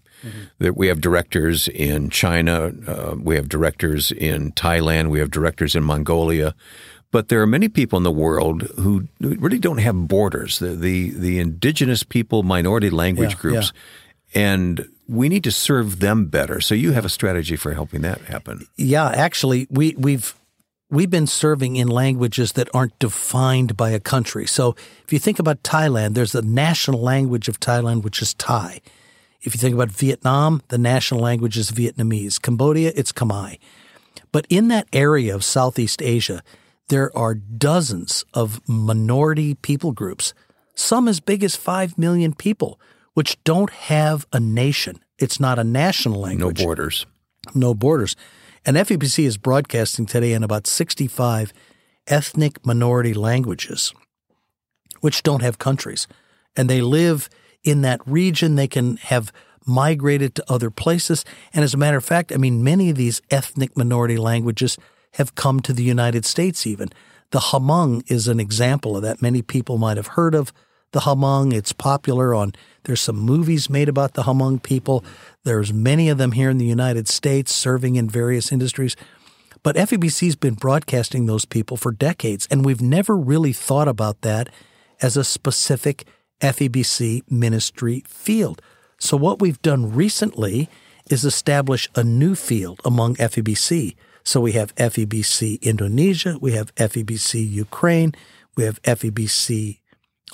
That 0.60 0.78
we 0.78 0.86
have 0.88 1.02
directors 1.02 1.68
in 1.68 2.12
China, 2.12 2.72
uh, 2.86 3.16
we 3.20 3.36
have 3.38 3.50
directors 3.50 4.12
in 4.12 4.52
Thailand, 4.52 5.10
we 5.10 5.18
have 5.18 5.32
directors 5.32 5.76
in 5.76 5.84
Mongolia, 5.84 6.54
but 7.10 7.30
there 7.30 7.42
are 7.42 7.48
many 7.48 7.68
people 7.70 7.98
in 7.98 8.04
the 8.04 8.12
world 8.12 8.62
who 8.78 9.08
really 9.20 9.58
don't 9.58 9.80
have 9.80 10.08
borders. 10.08 10.60
The 10.60 10.76
the, 10.76 11.10
the 11.10 11.40
indigenous 11.40 12.04
people, 12.04 12.44
minority 12.44 12.92
language 12.92 13.32
Yeah, 13.32 13.40
groups, 13.42 13.74
and 14.36 14.88
we 15.08 15.28
need 15.28 15.44
to 15.44 15.52
serve 15.52 16.00
them 16.00 16.28
better. 16.28 16.62
So 16.62 16.76
you 16.76 16.92
have 16.92 17.04
a 17.04 17.10
strategy 17.10 17.56
for 17.56 17.74
helping 17.74 18.02
that 18.02 18.22
happen. 18.22 18.68
Yeah, 18.78 19.10
actually, 19.10 19.66
we 19.72 19.96
we've 19.98 20.36
we've 20.92 21.10
been 21.10 21.26
serving 21.28 21.78
in 21.78 21.88
languages 21.88 22.52
that 22.54 22.70
aren't 22.74 23.00
defined 23.00 23.76
by 23.76 23.90
a 23.92 24.00
country. 24.00 24.46
So 24.46 24.76
if 25.04 25.12
you 25.12 25.18
think 25.18 25.40
about 25.40 25.64
Thailand, 25.64 26.14
there's 26.14 26.34
the 26.34 26.42
national 26.42 27.02
language 27.02 27.48
of 27.48 27.60
Thailand, 27.60 28.04
which 28.04 28.22
is 28.22 28.34
Thai. 28.36 28.82
If 29.42 29.56
you 29.56 29.60
think 29.60 29.74
about 29.74 29.90
Vietnam, 29.90 30.62
the 30.68 30.78
national 30.78 31.22
language 31.22 31.58
is 31.58 31.72
Vietnamese. 31.72 32.40
Cambodia, 32.40 32.92
it's 32.96 33.12
Khmer. 33.12 33.58
But 34.32 34.46
in 34.50 34.68
that 34.68 34.88
area 34.94 35.34
of 35.34 35.44
Southeast 35.44 36.02
Asia, 36.02 36.44
there 36.90 37.16
are 37.18 37.34
dozens 37.34 38.26
of 38.34 38.62
minority 38.68 39.56
people 39.56 39.94
groups, 39.94 40.34
some 40.76 41.08
as 41.08 41.20
big 41.20 41.44
as 41.44 41.56
5 41.56 41.98
million 41.98 42.34
people, 42.34 42.80
which 43.14 43.42
don't 43.44 43.70
have 43.72 44.28
a 44.32 44.40
nation. 44.40 45.00
It's 45.18 45.40
not 45.40 45.58
a 45.58 45.64
national 45.64 46.20
language. 46.20 46.60
No 46.60 46.66
borders. 46.66 47.06
no 47.56 47.74
borders. 47.74 48.16
And 48.66 48.78
FEBC 48.78 49.26
is 49.26 49.38
broadcasting 49.38 50.06
today 50.06 50.34
in 50.34 50.44
about 50.44 50.68
65 50.68 51.52
ethnic 52.08 52.66
minority 52.66 53.14
languages, 53.14 53.94
which 55.00 55.24
don't 55.24 55.42
have 55.42 55.58
countries. 55.58 56.08
And 56.56 56.70
they 56.70 56.82
live 56.82 57.30
in 57.64 57.82
that 57.82 58.02
region. 58.06 58.56
They 58.56 58.68
can 58.68 58.98
have 58.98 59.32
migrated 59.66 60.36
to 60.36 60.52
other 60.52 60.70
places. 60.70 61.26
And 61.54 61.64
as 61.64 61.74
a 61.74 61.78
matter 61.78 61.98
of 61.98 62.06
fact, 62.06 62.32
I 62.32 62.38
mean, 62.38 62.64
many 62.64 62.90
of 62.90 62.98
these 62.98 63.22
ethnic 63.32 63.76
minority 63.76 64.18
languages 64.18 64.78
have 65.14 65.36
come 65.36 65.60
to 65.62 65.74
the 65.74 65.84
United 65.84 66.26
States 66.26 66.66
even. 66.66 66.90
The 67.32 67.40
Hmong 67.40 68.10
is 68.12 68.28
an 68.28 68.40
example 68.40 68.96
of 68.96 69.04
that. 69.04 69.22
Many 69.22 69.42
people 69.42 69.78
might 69.78 69.98
have 69.98 70.08
heard 70.08 70.36
of 70.36 70.54
the 70.92 71.02
Hmong. 71.02 71.54
It's 71.54 71.74
popular 71.74 72.34
on, 72.34 72.54
there's 72.84 73.02
some 73.02 73.18
movies 73.18 73.70
made 73.70 73.90
about 73.90 74.14
the 74.14 74.24
Hmong 74.24 74.62
people. 74.62 75.04
There's 75.44 75.74
many 75.74 76.10
of 76.10 76.18
them 76.18 76.34
here 76.34 76.50
in 76.50 76.58
the 76.58 76.66
United 76.66 77.08
States 77.08 77.54
serving 77.54 77.96
in 77.96 78.10
various 78.10 78.52
industries. 78.52 78.96
But 79.64 79.76
FEBC's 79.76 80.36
been 80.36 80.56
broadcasting 80.56 81.26
those 81.26 81.46
people 81.46 81.78
for 81.78 81.92
decades, 81.92 82.48
and 82.50 82.66
we've 82.66 82.82
never 82.82 83.16
really 83.16 83.54
thought 83.54 83.88
about 83.88 84.22
that 84.22 84.50
as 85.02 85.16
a 85.16 85.24
specific 85.24 86.06
FEBC 86.42 87.30
ministry 87.30 88.04
field. 88.08 88.62
So, 89.00 89.16
what 89.18 89.40
we've 89.40 89.62
done 89.62 89.94
recently 89.94 90.68
is 91.10 91.24
establish 91.26 91.90
a 91.96 92.04
new 92.04 92.34
field 92.34 92.82
among 92.84 93.16
FEBC. 93.16 93.96
So, 94.24 94.42
we 94.42 94.54
have 94.54 94.76
FEBC 94.76 95.62
Indonesia, 95.62 96.38
we 96.42 96.54
have 96.54 96.74
FEBC 96.76 97.48
Ukraine, 97.48 98.14
we 98.56 98.64
have 98.64 98.82
FEBC 98.82 99.81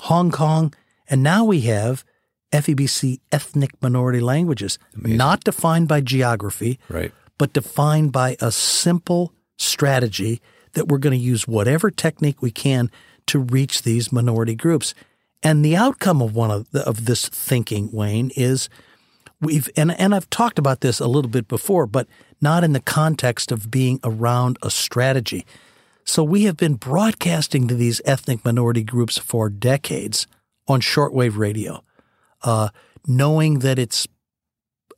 Hong 0.00 0.30
Kong, 0.30 0.74
and 1.08 1.22
now 1.22 1.44
we 1.44 1.62
have 1.62 2.04
FEBC 2.52 3.20
ethnic 3.32 3.70
minority 3.82 4.20
languages, 4.20 4.78
not 4.94 5.44
defined 5.44 5.88
by 5.88 6.00
geography, 6.00 6.78
Right. 6.88 7.12
but 7.36 7.52
defined 7.52 8.12
by 8.12 8.36
a 8.40 8.50
simple 8.50 9.32
strategy 9.58 10.40
that 10.72 10.88
we're 10.88 10.98
going 10.98 11.18
to 11.18 11.24
use 11.24 11.46
whatever 11.48 11.90
technique 11.90 12.40
we 12.40 12.50
can 12.50 12.90
to 13.26 13.38
reach 13.38 13.82
these 13.82 14.12
minority 14.12 14.54
groups. 14.54 14.94
And 15.42 15.64
the 15.64 15.76
outcome 15.76 16.22
of 16.22 16.34
one 16.34 16.50
of, 16.50 16.70
the, 16.70 16.86
of 16.86 17.04
this 17.04 17.28
thinking, 17.28 17.90
Wayne, 17.92 18.30
is 18.36 18.68
we've 19.40 19.68
and 19.76 19.92
and 20.00 20.14
I've 20.14 20.28
talked 20.30 20.58
about 20.58 20.80
this 20.80 20.98
a 21.00 21.06
little 21.06 21.30
bit 21.30 21.46
before, 21.48 21.86
but 21.86 22.08
not 22.40 22.64
in 22.64 22.72
the 22.72 22.80
context 22.80 23.52
of 23.52 23.70
being 23.70 24.00
around 24.02 24.58
a 24.62 24.70
strategy. 24.70 25.44
So 26.08 26.24
we 26.24 26.44
have 26.44 26.56
been 26.56 26.76
broadcasting 26.76 27.68
to 27.68 27.74
these 27.74 28.00
ethnic 28.06 28.42
minority 28.42 28.82
groups 28.82 29.18
for 29.18 29.50
decades 29.50 30.26
on 30.66 30.80
shortwave 30.80 31.36
radio, 31.36 31.84
uh, 32.42 32.70
knowing 33.06 33.58
that 33.58 33.78
it's 33.78 34.08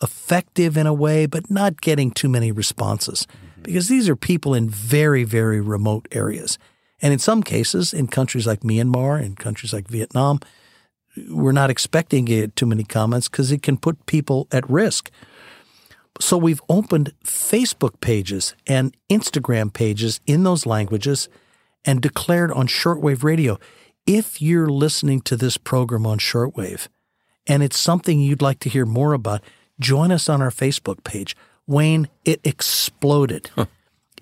effective 0.00 0.76
in 0.76 0.86
a 0.86 0.94
way, 0.94 1.26
but 1.26 1.50
not 1.50 1.80
getting 1.80 2.12
too 2.12 2.28
many 2.28 2.52
responses 2.52 3.26
because 3.64 3.88
these 3.88 4.08
are 4.08 4.14
people 4.14 4.54
in 4.54 4.70
very, 4.70 5.24
very 5.24 5.60
remote 5.60 6.06
areas. 6.12 6.58
And 7.02 7.12
in 7.12 7.18
some 7.18 7.42
cases, 7.42 7.92
in 7.92 8.06
countries 8.06 8.46
like 8.46 8.60
Myanmar, 8.60 9.20
in 9.20 9.34
countries 9.34 9.72
like 9.72 9.88
Vietnam, 9.88 10.38
we're 11.28 11.50
not 11.50 11.70
expecting 11.70 12.52
too 12.52 12.66
many 12.66 12.84
comments 12.84 13.28
because 13.28 13.50
it 13.50 13.62
can 13.62 13.78
put 13.78 14.06
people 14.06 14.46
at 14.52 14.70
risk. 14.70 15.10
So 16.18 16.36
we've 16.36 16.62
opened 16.68 17.12
Facebook 17.24 18.00
pages 18.00 18.54
and 18.66 18.96
Instagram 19.10 19.72
pages 19.72 20.20
in 20.26 20.42
those 20.42 20.66
languages 20.66 21.28
and 21.84 22.00
declared 22.00 22.50
on 22.52 22.66
shortwave 22.66 23.22
radio 23.22 23.58
if 24.06 24.42
you're 24.42 24.68
listening 24.68 25.20
to 25.22 25.36
this 25.36 25.56
program 25.56 26.06
on 26.06 26.18
shortwave 26.18 26.88
and 27.46 27.62
it's 27.62 27.78
something 27.78 28.20
you'd 28.20 28.42
like 28.42 28.60
to 28.60 28.68
hear 28.68 28.86
more 28.86 29.12
about, 29.12 29.42
join 29.78 30.12
us 30.12 30.28
on 30.28 30.42
our 30.42 30.50
Facebook 30.50 31.04
page. 31.04 31.36
Wayne, 31.66 32.08
it 32.24 32.40
exploded 32.44 33.50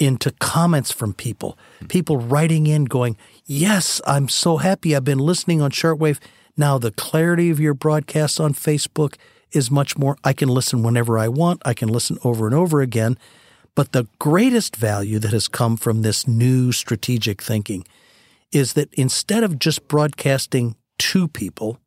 into 0.00 0.30
comments 0.32 0.92
from 0.92 1.12
people, 1.12 1.58
people 1.88 2.18
writing 2.18 2.66
in 2.66 2.84
going, 2.84 3.16
Yes, 3.44 4.00
I'm 4.06 4.28
so 4.28 4.58
happy 4.58 4.94
I've 4.94 5.04
been 5.04 5.18
listening 5.18 5.60
on 5.60 5.70
shortwave. 5.70 6.18
Now 6.56 6.78
the 6.78 6.90
clarity 6.90 7.50
of 7.50 7.60
your 7.60 7.74
broadcast 7.74 8.40
on 8.40 8.54
Facebook 8.54 9.14
is 9.52 9.70
much 9.70 9.96
more. 9.96 10.16
I 10.24 10.32
can 10.32 10.48
listen 10.48 10.82
whenever 10.82 11.18
I 11.18 11.28
want, 11.28 11.62
I 11.64 11.74
can 11.74 11.88
listen 11.88 12.18
over 12.24 12.46
and 12.46 12.54
over 12.54 12.80
again. 12.80 13.18
But 13.74 13.92
the 13.92 14.08
greatest 14.18 14.76
value 14.76 15.18
that 15.20 15.32
has 15.32 15.46
come 15.46 15.76
from 15.76 16.02
this 16.02 16.26
new 16.26 16.72
strategic 16.72 17.40
thinking 17.40 17.84
is 18.50 18.72
that 18.72 18.92
instead 18.94 19.44
of 19.44 19.58
just 19.58 19.86
broadcasting 19.86 20.74
to 20.98 21.28
people, 21.28 21.78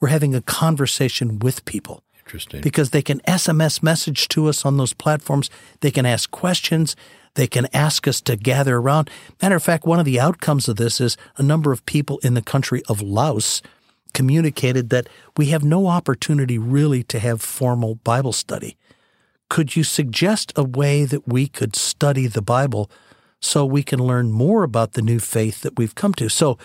we're 0.00 0.08
having 0.08 0.34
a 0.34 0.40
conversation 0.42 1.38
with 1.38 1.64
people 1.64 2.02
Interesting. 2.24 2.60
because 2.60 2.90
they 2.90 3.02
can 3.02 3.20
SMS 3.20 3.82
message 3.82 4.28
to 4.28 4.46
us 4.46 4.64
on 4.64 4.76
those 4.76 4.92
platforms. 4.92 5.50
They 5.80 5.90
can 5.90 6.06
ask 6.06 6.30
questions. 6.30 6.94
They 7.34 7.46
can 7.46 7.66
ask 7.72 8.06
us 8.06 8.20
to 8.22 8.36
gather 8.36 8.76
around. 8.76 9.10
Matter 9.42 9.56
of 9.56 9.62
fact, 9.62 9.86
one 9.86 9.98
of 9.98 10.04
the 10.04 10.20
outcomes 10.20 10.68
of 10.68 10.76
this 10.76 11.00
is 11.00 11.16
a 11.36 11.42
number 11.42 11.72
of 11.72 11.84
people 11.86 12.18
in 12.22 12.34
the 12.34 12.42
country 12.42 12.82
of 12.88 13.02
Laos 13.02 13.62
communicated 14.10 14.90
that 14.90 15.08
we 15.36 15.46
have 15.46 15.64
no 15.64 15.86
opportunity 15.86 16.58
really 16.58 17.02
to 17.04 17.18
have 17.18 17.40
formal 17.40 17.96
Bible 17.96 18.32
study. 18.32 18.76
Could 19.48 19.76
you 19.76 19.82
suggest 19.82 20.52
a 20.56 20.64
way 20.64 21.04
that 21.04 21.26
we 21.26 21.48
could 21.48 21.74
study 21.74 22.26
the 22.26 22.42
Bible 22.42 22.90
so 23.40 23.64
we 23.64 23.82
can 23.82 23.98
learn 23.98 24.30
more 24.30 24.62
about 24.62 24.92
the 24.92 25.02
new 25.02 25.18
faith 25.18 25.62
that 25.62 25.76
we've 25.76 25.94
come 25.94 26.14
to? 26.14 26.28
So, 26.28 26.58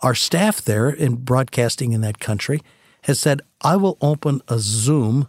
our 0.00 0.14
staff 0.14 0.62
there 0.62 0.88
in 0.88 1.16
broadcasting 1.16 1.92
in 1.92 2.02
that 2.02 2.20
country 2.20 2.60
has 3.02 3.18
said, 3.18 3.42
I 3.62 3.74
will 3.74 3.98
open 4.00 4.40
a 4.46 4.60
Zoom 4.60 5.26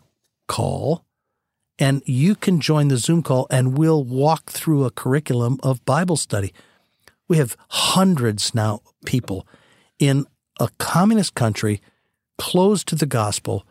call 0.47 1.03
and 1.79 2.03
you 2.05 2.35
can 2.35 2.59
join 2.59 2.89
the 2.89 2.97
Zoom 2.97 3.23
call 3.23 3.47
and 3.49 3.77
we'll 3.77 4.03
walk 4.03 4.51
through 4.51 4.83
a 4.83 4.91
curriculum 4.91 5.59
of 5.63 5.83
Bible 5.85 6.17
study. 6.17 6.53
We 7.27 7.37
have 7.37 7.55
hundreds 7.69 8.53
now 8.53 8.81
people 9.05 9.47
in 9.97 10.25
a 10.59 10.69
communist 10.77 11.35
country 11.35 11.81
closed 12.37 12.87
to 12.89 12.95
the 12.95 13.05
gospel, 13.05 13.65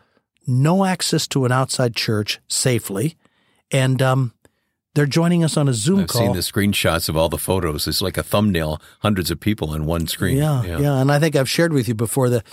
no 0.47 0.85
access 0.85 1.27
to 1.27 1.45
an 1.45 1.51
outside 1.51 1.95
church 1.95 2.39
safely, 2.47 3.15
and 3.71 4.01
um, 4.01 4.33
they're 4.95 5.05
joining 5.05 5.43
us 5.43 5.55
on 5.55 5.67
a 5.67 5.73
Zoom 5.73 6.01
I've 6.01 6.07
call. 6.07 6.21
seen 6.21 6.33
the 6.33 6.39
screenshots 6.39 7.09
of 7.09 7.15
all 7.15 7.29
the 7.29 7.37
photos. 7.37 7.87
It's 7.87 8.01
like 8.01 8.17
a 8.17 8.23
thumbnail, 8.23 8.81
hundreds 9.01 9.31
of 9.31 9.39
people 9.39 9.69
on 9.69 9.85
one 9.85 10.07
screen. 10.07 10.37
Yeah, 10.37 10.63
yeah, 10.63 10.99
and 10.99 11.11
I 11.11 11.19
think 11.19 11.35
I've 11.35 11.49
shared 11.49 11.73
with 11.73 11.87
you 11.87 11.93
before 11.93 12.29
the 12.29 12.43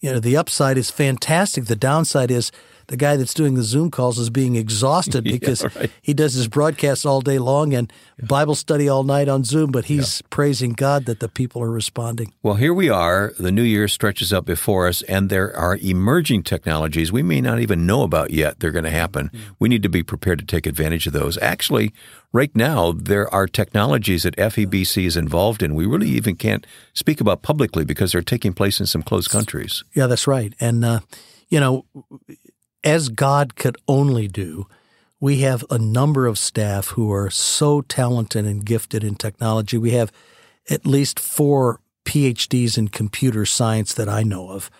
you 0.00 0.12
know 0.12 0.20
the 0.20 0.36
upside 0.36 0.76
is 0.76 0.90
fantastic. 0.90 1.66
The 1.66 1.76
downside 1.76 2.30
is 2.30 2.50
the 2.88 2.96
guy 2.96 3.16
that's 3.16 3.34
doing 3.34 3.54
the 3.54 3.62
Zoom 3.62 3.90
calls 3.90 4.18
is 4.18 4.30
being 4.30 4.56
exhausted 4.56 5.24
because 5.24 5.64
right. 5.76 5.90
he 6.02 6.14
does 6.14 6.34
his 6.34 6.48
broadcasts 6.48 7.04
all 7.04 7.20
day 7.20 7.38
long 7.38 7.74
and 7.74 7.92
Bible 8.22 8.54
study 8.54 8.88
all 8.88 9.02
night 9.02 9.28
on 9.28 9.44
Zoom, 9.44 9.70
but 9.70 9.86
he's 9.86 10.22
praising 10.30 10.72
God 10.72 11.06
that 11.06 11.20
the 11.20 11.28
people 11.28 11.62
are 11.62 11.70
responding. 11.70 12.32
Well, 12.42 12.54
here 12.54 12.74
we 12.74 12.88
are. 12.88 13.32
The 13.38 13.50
new 13.50 13.62
year 13.62 13.88
stretches 13.88 14.32
up 14.32 14.44
before 14.44 14.86
us, 14.86 15.02
and 15.02 15.30
there 15.30 15.54
are 15.56 15.76
emerging 15.76 16.44
technologies 16.44 17.10
we 17.10 17.22
may 17.22 17.40
not 17.40 17.60
even 17.60 17.86
know 17.86 18.02
about 18.02 18.30
yet. 18.30 18.60
They're 18.60 18.70
going 18.70 18.84
to 18.84 18.90
happen. 18.90 19.30
We 19.58 19.68
need 19.68 19.82
to 19.82 19.88
be 19.88 20.02
prepared 20.02 20.38
to 20.38 20.44
take 20.44 20.66
advantage 20.66 21.06
of 21.06 21.12
those. 21.12 21.38
Actually, 21.38 21.92
right 22.32 22.54
now, 22.54 22.92
there 22.92 23.32
are 23.32 23.46
technologies 23.46 24.24
that 24.24 24.36
FEBC 24.36 25.04
is 25.04 25.16
involved 25.16 25.62
in. 25.62 25.74
We 25.74 25.86
really 25.86 26.08
even 26.08 26.36
can't 26.36 26.66
speak 26.92 27.20
about 27.20 27.42
publicly 27.42 27.84
because 27.84 28.12
they're 28.12 28.22
taking 28.22 28.52
place 28.52 28.80
in 28.80 28.86
some 28.86 29.02
closed 29.02 29.30
countries. 29.30 29.84
Yeah, 29.94 30.06
that's 30.06 30.26
right. 30.26 30.54
And 30.60 30.84
uh, 30.84 31.00
you 31.48 31.60
know, 31.60 31.84
as 32.84 33.08
God 33.08 33.56
could 33.56 33.76
only 33.88 34.28
do, 34.28 34.66
we 35.18 35.38
have 35.38 35.64
a 35.70 35.78
number 35.78 36.26
of 36.26 36.38
staff 36.38 36.88
who 36.88 37.10
are 37.10 37.30
so 37.30 37.80
talented 37.80 38.44
and 38.44 38.64
gifted 38.64 39.02
in 39.02 39.14
technology. 39.14 39.78
We 39.78 39.92
have 39.92 40.12
at 40.68 40.86
least 40.86 41.18
four 41.18 41.80
PhDs 42.04 42.76
in 42.76 42.88
computer 42.88 43.46
science 43.46 43.94
that 43.94 44.08
I 44.08 44.22
know 44.22 44.50
of 44.50 44.70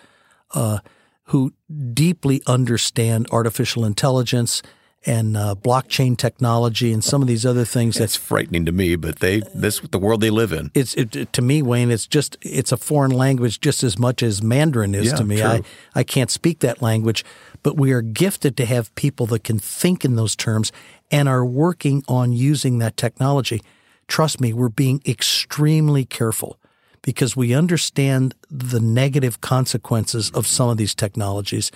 uh, 0.53 0.79
who 1.25 1.53
deeply 1.93 2.43
understand 2.45 3.27
artificial 3.31 3.83
intelligence 3.83 4.61
and 5.05 5.37
uh, 5.37 5.55
blockchain 5.55 6.17
technology 6.17 6.91
and 6.91 7.03
some 7.03 7.21
of 7.21 7.27
these 7.27 7.45
other 7.45 7.65
things. 7.65 7.97
That's 7.97 8.15
frightening 8.15 8.65
to 8.65 8.71
me, 8.71 8.95
but 8.95 9.19
they 9.19 9.41
this 9.53 9.79
the 9.79 9.99
world 9.99 10.21
they 10.21 10.29
live 10.29 10.51
in. 10.51 10.71
It's 10.73 10.93
it, 10.95 11.31
to 11.33 11.41
me, 11.41 11.61
Wayne. 11.61 11.91
It's 11.91 12.07
just 12.07 12.37
it's 12.41 12.71
a 12.71 12.77
foreign 12.77 13.11
language 13.11 13.59
just 13.59 13.83
as 13.83 13.99
much 13.99 14.23
as 14.23 14.41
Mandarin 14.41 14.95
is 14.95 15.07
Yeah, 15.07 15.15
to 15.15 15.23
me. 15.23 15.37
true. 15.37 15.45
I 15.45 15.61
I 15.93 16.03
can't 16.03 16.31
speak 16.31 16.59
that 16.59 16.81
language, 16.81 17.23
but 17.63 17.77
we 17.77 17.91
are 17.91 18.01
gifted 18.01 18.57
to 18.57 18.65
have 18.65 18.93
people 18.95 19.25
that 19.27 19.43
can 19.43 19.59
think 19.59 20.03
in 20.03 20.15
those 20.15 20.35
terms 20.35 20.71
and 21.11 21.29
are 21.29 21.45
working 21.45 22.03
on 22.07 22.33
using 22.33 22.79
that 22.79 22.97
technology. 22.97 23.61
Trust 24.07 24.41
me, 24.41 24.53
we're 24.53 24.69
being 24.69 25.01
extremely 25.05 26.05
careful 26.05 26.59
because 27.01 27.35
we 27.35 27.53
understand 27.53 28.33
the 28.49 28.79
negative 28.79 29.39
consequences 29.39 30.31
of 30.31 30.47
some 30.47 30.69
of 30.69 30.77
these 30.77 30.95
technologies. 30.95 31.71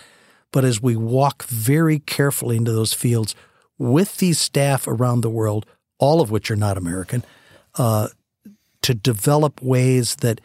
But 0.51 0.65
as 0.65 0.82
we 0.82 0.96
walk 0.96 1.44
very 1.44 2.00
carefully 2.00 2.58
into 2.58 2.72
those 2.72 2.94
fields 2.94 3.36
with 3.77 4.18
these 4.18 4.39
staff 4.39 4.88
around 4.88 5.22
the 5.22 5.29
world, 5.29 5.65
all 6.00 6.22
of 6.22 6.32
which 6.32 6.50
are 6.50 6.56
not 6.56 6.77
American, 6.77 7.24
uh, 7.77 8.10
to 8.82 8.94
develop 8.94 9.62
ways 9.62 10.18
that 10.18 10.41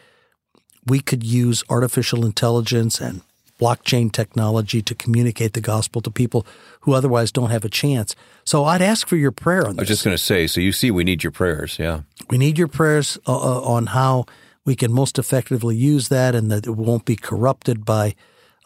we 0.87 1.01
could 1.01 1.25
use 1.25 1.65
artificial 1.71 2.25
intelligence 2.27 3.01
and 3.01 3.23
blockchain 3.61 4.11
technology 4.13 4.83
to 4.83 4.95
communicate 4.95 5.53
the 5.53 5.61
gospel 5.61 6.03
to 6.03 6.11
people 6.11 6.47
who 6.81 6.93
otherwise 6.93 7.31
don't 7.31 7.51
have 7.51 7.65
a 7.65 7.69
chance. 7.69 8.15
So 8.45 8.65
I'd 8.65 8.83
ask 8.83 9.07
for 9.07 9.17
your 9.17 9.31
prayer 9.31 9.67
on 9.67 9.77
this. 9.77 9.79
I 9.79 9.83
was 9.83 9.89
just 9.89 10.05
going 10.05 10.17
to 10.17 10.23
say. 10.23 10.47
So 10.47 10.61
you 10.61 10.73
see, 10.73 10.91
we 10.91 11.05
need 11.05 11.23
your 11.23 11.31
prayers. 11.31 11.79
Yeah. 11.79 12.01
We 12.29 12.37
need 12.37 12.59
your 12.59 12.69
prayers 12.69 13.17
uh, 13.27 13.35
uh, 13.35 13.61
on 13.63 13.87
how 13.87 14.27
we 14.65 14.75
can 14.75 14.93
most 14.93 15.19
effectively 15.19 15.77
use 15.77 16.09
that 16.09 16.35
and 16.35 16.51
that 16.51 16.67
it 16.67 16.73
won't 16.73 17.05
be 17.05 17.17
corrupted 17.17 17.85
by 17.85 18.15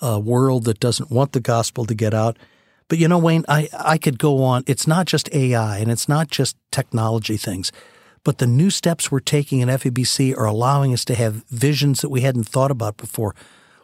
a 0.01 0.19
world 0.19 0.65
that 0.65 0.81
doesn't 0.81 1.11
want 1.11 1.33
the 1.33 1.41
gospel 1.41 1.85
to 1.87 1.95
get 1.95 2.15
out. 2.15 2.39
But 2.89 2.99
you 2.99 3.09
know, 3.09 3.19
Wayne, 3.19 3.45
I, 3.49 3.69
I 3.79 3.99
could 3.99 4.19
go 4.19 4.43
on. 4.43 4.65
It's 4.67 4.87
not 4.87 5.07
just 5.07 5.33
AI 5.35 5.79
and 5.79 5.91
it's 5.91 6.09
not 6.09 6.29
just 6.29 6.57
technology 6.71 7.37
things, 7.37 7.71
but 8.25 8.39
the 8.39 8.47
new 8.47 8.71
steps 8.71 9.11
we're 9.11 9.21
taking 9.21 9.61
in 9.61 9.69
FEBC 9.69 10.37
are 10.37 10.47
allowing 10.47 10.93
us 10.93 11.05
to 11.07 11.15
have 11.15 11.45
visions 11.49 12.01
that 12.01 12.09
we 12.09 12.23
hadn't 12.23 12.49
thought 12.49 12.71
about 12.71 12.97
before. 12.97 13.35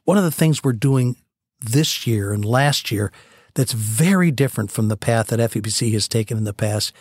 One 0.04 0.18
of 0.18 0.25
the 0.25 0.30
things 0.30 0.62
we're 0.62 0.73
doing 0.73 1.16
this 1.61 2.06
year 2.06 2.33
and 2.33 2.44
last 2.44 2.90
year 2.90 3.12
that's 3.54 3.73
very 3.73 4.30
different 4.30 4.71
from 4.71 4.88
the 4.88 4.97
path 4.97 5.28
that 5.28 5.38
FEBC 5.38 5.92
has 5.92 6.09
taken 6.09 6.37
in 6.37 6.44
the 6.44 6.52
past 6.52 6.92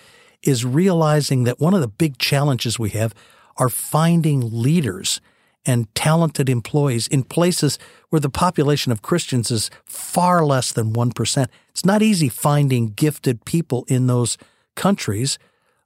is 0.44 0.66
realizing 0.66 1.46
that 1.46 1.60
one 1.60 1.74
of 1.74 1.82
the 1.82 1.88
big 1.88 2.18
challenges 2.18 2.78
we 2.78 2.90
have 2.90 3.14
are 3.58 3.70
finding 3.70 4.42
leaders 4.52 5.22
and 5.66 5.94
talented 5.96 6.50
employees 6.50 7.08
in 7.08 7.24
places 7.24 7.80
where 8.10 8.20
the 8.20 8.30
population 8.30 8.92
of 8.92 9.02
Christians 9.02 9.50
is 9.52 9.70
far 9.86 10.46
less 10.46 10.72
than 10.72 10.94
1%. 10.94 11.48
It's 11.70 11.86
not 11.86 12.02
easy 12.02 12.30
finding 12.30 12.88
gifted 12.88 13.46
people 13.46 13.86
in 13.88 14.08
those 14.08 14.38
countries 14.76 15.40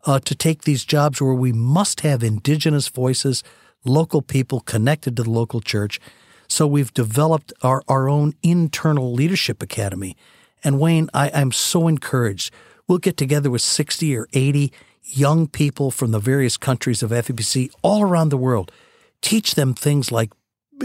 uh, 0.05 0.19
to 0.19 0.35
take 0.35 0.61
these 0.61 0.85
jobs 0.85 1.21
where 1.21 1.33
we 1.33 1.51
must 1.51 2.01
have 2.01 2.23
indigenous 2.23 2.87
voices, 2.87 3.43
local 3.83 4.21
people 4.21 4.61
connected 4.61 5.15
to 5.17 5.23
the 5.23 5.29
local 5.29 5.61
church. 5.61 5.99
So 6.47 6.65
we've 6.65 6.93
developed 6.93 7.51
our, 7.61 7.83
our 7.87 8.07
own 8.09 8.33
internal 8.41 9.11
leadership 9.11 9.61
academy. 9.61 10.15
And 10.63 10.79
Wayne, 10.79 11.09
I, 11.13 11.29
I'm 11.33 11.51
so 11.51 11.87
encouraged. 11.87 12.53
We'll 12.87 12.99
get 12.99 13.17
together 13.17 13.49
with 13.49 13.61
60 13.61 14.15
or 14.15 14.27
80 14.33 14.71
young 15.03 15.47
people 15.47 15.91
from 15.91 16.11
the 16.11 16.19
various 16.19 16.57
countries 16.57 17.03
of 17.03 17.11
FEBC 17.11 17.71
all 17.81 18.01
around 18.01 18.29
the 18.29 18.37
world, 18.37 18.71
teach 19.21 19.55
them 19.55 19.73
things 19.73 20.11
like 20.11 20.31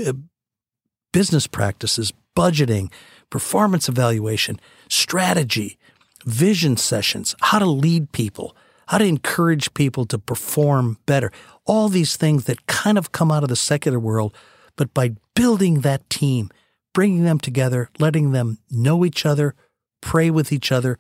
uh, 0.07 0.13
business 1.13 1.47
practices, 1.47 2.13
budgeting, 2.37 2.91
performance 3.31 3.89
evaluation, 3.89 4.61
strategy, 4.89 5.79
vision 6.25 6.77
sessions, 6.77 7.35
how 7.41 7.59
to 7.59 7.67
lead 7.67 8.13
people, 8.13 8.57
how 8.89 8.99
to 8.99 9.05
encourage 9.05 9.75
people 9.75 10.05
to 10.07 10.19
perform 10.19 10.99
better. 11.07 11.31
All 11.65 11.89
these 11.89 12.17
things 12.17 12.45
that 12.45 12.67
kind 12.67 12.99
of 12.99 13.13
come 13.13 13.31
out 13.31 13.43
of 13.43 13.49
the 13.49 13.57
secular 13.57 13.99
world, 13.99 14.35
but 14.77 14.93
by 14.95 15.13
building 15.35 15.81
that 15.81 16.09
team, 16.11 16.51
bringing 16.93 17.25
them 17.25 17.39
together, 17.39 17.89
letting 17.99 18.33
them 18.33 18.59
know 18.71 19.05
each 19.05 19.25
other, 19.25 19.55
pray 20.01 20.31
with 20.31 20.53
each 20.53 20.71
other, 20.71 20.99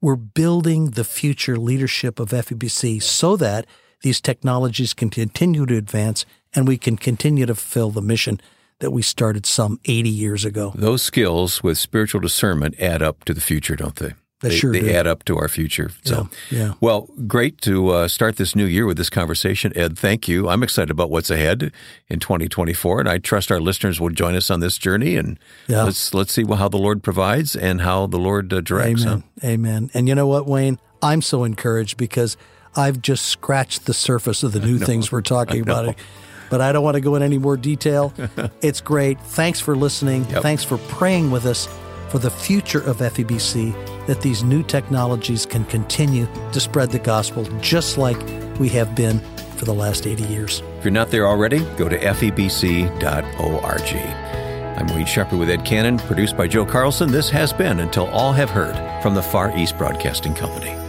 we're 0.00 0.16
building 0.16 0.90
the 0.90 1.04
future 1.04 1.56
leadership 1.56 2.20
of 2.20 2.30
FEBC 2.30 3.02
so 3.02 3.36
that 3.36 3.66
these 4.02 4.20
technologies 4.20 4.94
can 4.94 5.10
continue 5.10 5.66
to 5.66 5.76
advance 5.76 6.26
and 6.56 6.66
we 6.66 6.76
can 6.78 6.96
continue 6.96 7.46
to 7.46 7.54
fulfill 7.54 7.90
the 7.90 8.02
mission 8.02 8.40
that 8.80 8.90
we 8.90 9.02
started 9.02 9.46
some 9.46 9.78
80 9.84 10.08
years 10.10 10.44
ago. 10.44 10.72
Those 10.74 11.02
skills 11.02 11.62
with 11.62 11.78
spiritual 11.78 12.20
discernment 12.20 12.74
add 12.80 13.02
up 13.02 13.24
to 13.24 13.32
the 13.34 13.40
future, 13.40 13.76
don't 13.76 13.94
they? 13.96 14.14
They 14.42 14.50
sure 14.54 14.70
they 14.70 14.80
do. 14.80 14.90
add 14.92 15.06
up 15.06 15.24
to 15.24 15.38
our 15.38 15.48
future. 15.48 15.90
So, 16.04 16.28
Yeah, 16.50 16.58
yeah. 16.58 16.72
well, 16.82 17.08
great 17.26 17.58
to 17.62 17.88
uh, 17.88 18.08
start 18.08 18.36
this 18.36 18.54
new 18.54 18.66
year 18.66 18.84
with 18.84 18.98
this 18.98 19.08
conversation, 19.08 19.72
Ed. 19.74 19.98
Thank 19.98 20.28
you. 20.28 20.46
I'm 20.50 20.62
excited 20.62 20.90
about 20.90 21.08
what's 21.08 21.30
ahead 21.30 21.72
in 22.08 22.20
2024, 22.20 23.00
and 23.00 23.08
I 23.08 23.16
trust 23.16 23.50
our 23.50 23.60
listeners 23.60 23.98
will 23.98 24.10
join 24.10 24.34
us 24.34 24.50
on 24.50 24.60
this 24.60 24.76
journey. 24.76 25.16
And 25.16 25.38
Yeah. 25.68 25.84
let's 25.84 26.12
let's 26.12 26.34
see 26.34 26.44
how 26.44 26.68
the 26.68 26.76
Lord 26.76 27.02
provides 27.02 27.56
and 27.56 27.80
how 27.80 28.06
the 28.08 28.18
Lord 28.18 28.52
uh, 28.52 28.60
directs. 28.60 29.04
huh? 29.04 29.20
Amen. 29.42 29.44
Amen. 29.44 29.90
And 29.94 30.06
you 30.06 30.14
know 30.14 30.26
what, 30.26 30.46
Wayne? 30.46 30.78
I'm 31.00 31.22
so 31.22 31.42
encouraged 31.44 31.96
because 31.96 32.36
I've 32.76 33.00
just 33.00 33.24
scratched 33.24 33.86
the 33.86 33.94
surface 33.94 34.42
of 34.42 34.52
the 34.52 34.60
new 34.68 34.78
things 34.78 35.10
we're 35.10 35.22
talking 35.22 35.62
about. 35.62 35.96
But 36.50 36.60
I 36.60 36.72
don't 36.72 36.84
want 36.84 36.94
to 36.94 37.00
go 37.00 37.14
in 37.16 37.22
any 37.22 37.38
more 37.38 37.56
detail. 37.56 38.12
it's 38.62 38.80
great. 38.80 39.20
Thanks 39.20 39.60
for 39.60 39.76
listening. 39.76 40.24
Yep. 40.30 40.42
Thanks 40.42 40.64
for 40.64 40.78
praying 40.78 41.30
with 41.30 41.46
us 41.46 41.68
for 42.08 42.18
the 42.18 42.30
future 42.30 42.80
of 42.80 42.98
FEBC, 42.98 44.06
that 44.06 44.20
these 44.20 44.42
new 44.42 44.62
technologies 44.62 45.44
can 45.44 45.64
continue 45.66 46.28
to 46.52 46.60
spread 46.60 46.90
the 46.90 46.98
gospel 46.98 47.44
just 47.60 47.98
like 47.98 48.18
we 48.58 48.68
have 48.68 48.94
been 48.94 49.20
for 49.56 49.64
the 49.64 49.74
last 49.74 50.06
80 50.06 50.24
years. 50.24 50.62
If 50.78 50.84
you're 50.84 50.92
not 50.92 51.10
there 51.10 51.26
already, 51.26 51.60
go 51.76 51.88
to 51.88 51.98
febc.org. 51.98 52.96
I'm 54.78 54.86
Wayne 54.88 55.06
Shepherd 55.06 55.38
with 55.38 55.50
Ed 55.50 55.64
Cannon, 55.64 55.98
produced 55.98 56.36
by 56.36 56.46
Joe 56.46 56.66
Carlson. 56.66 57.10
This 57.10 57.30
has 57.30 57.52
been 57.52 57.80
Until 57.80 58.06
All 58.08 58.32
Have 58.32 58.50
Heard 58.50 59.02
from 59.02 59.14
the 59.14 59.22
Far 59.22 59.56
East 59.56 59.78
Broadcasting 59.78 60.34
Company. 60.34 60.85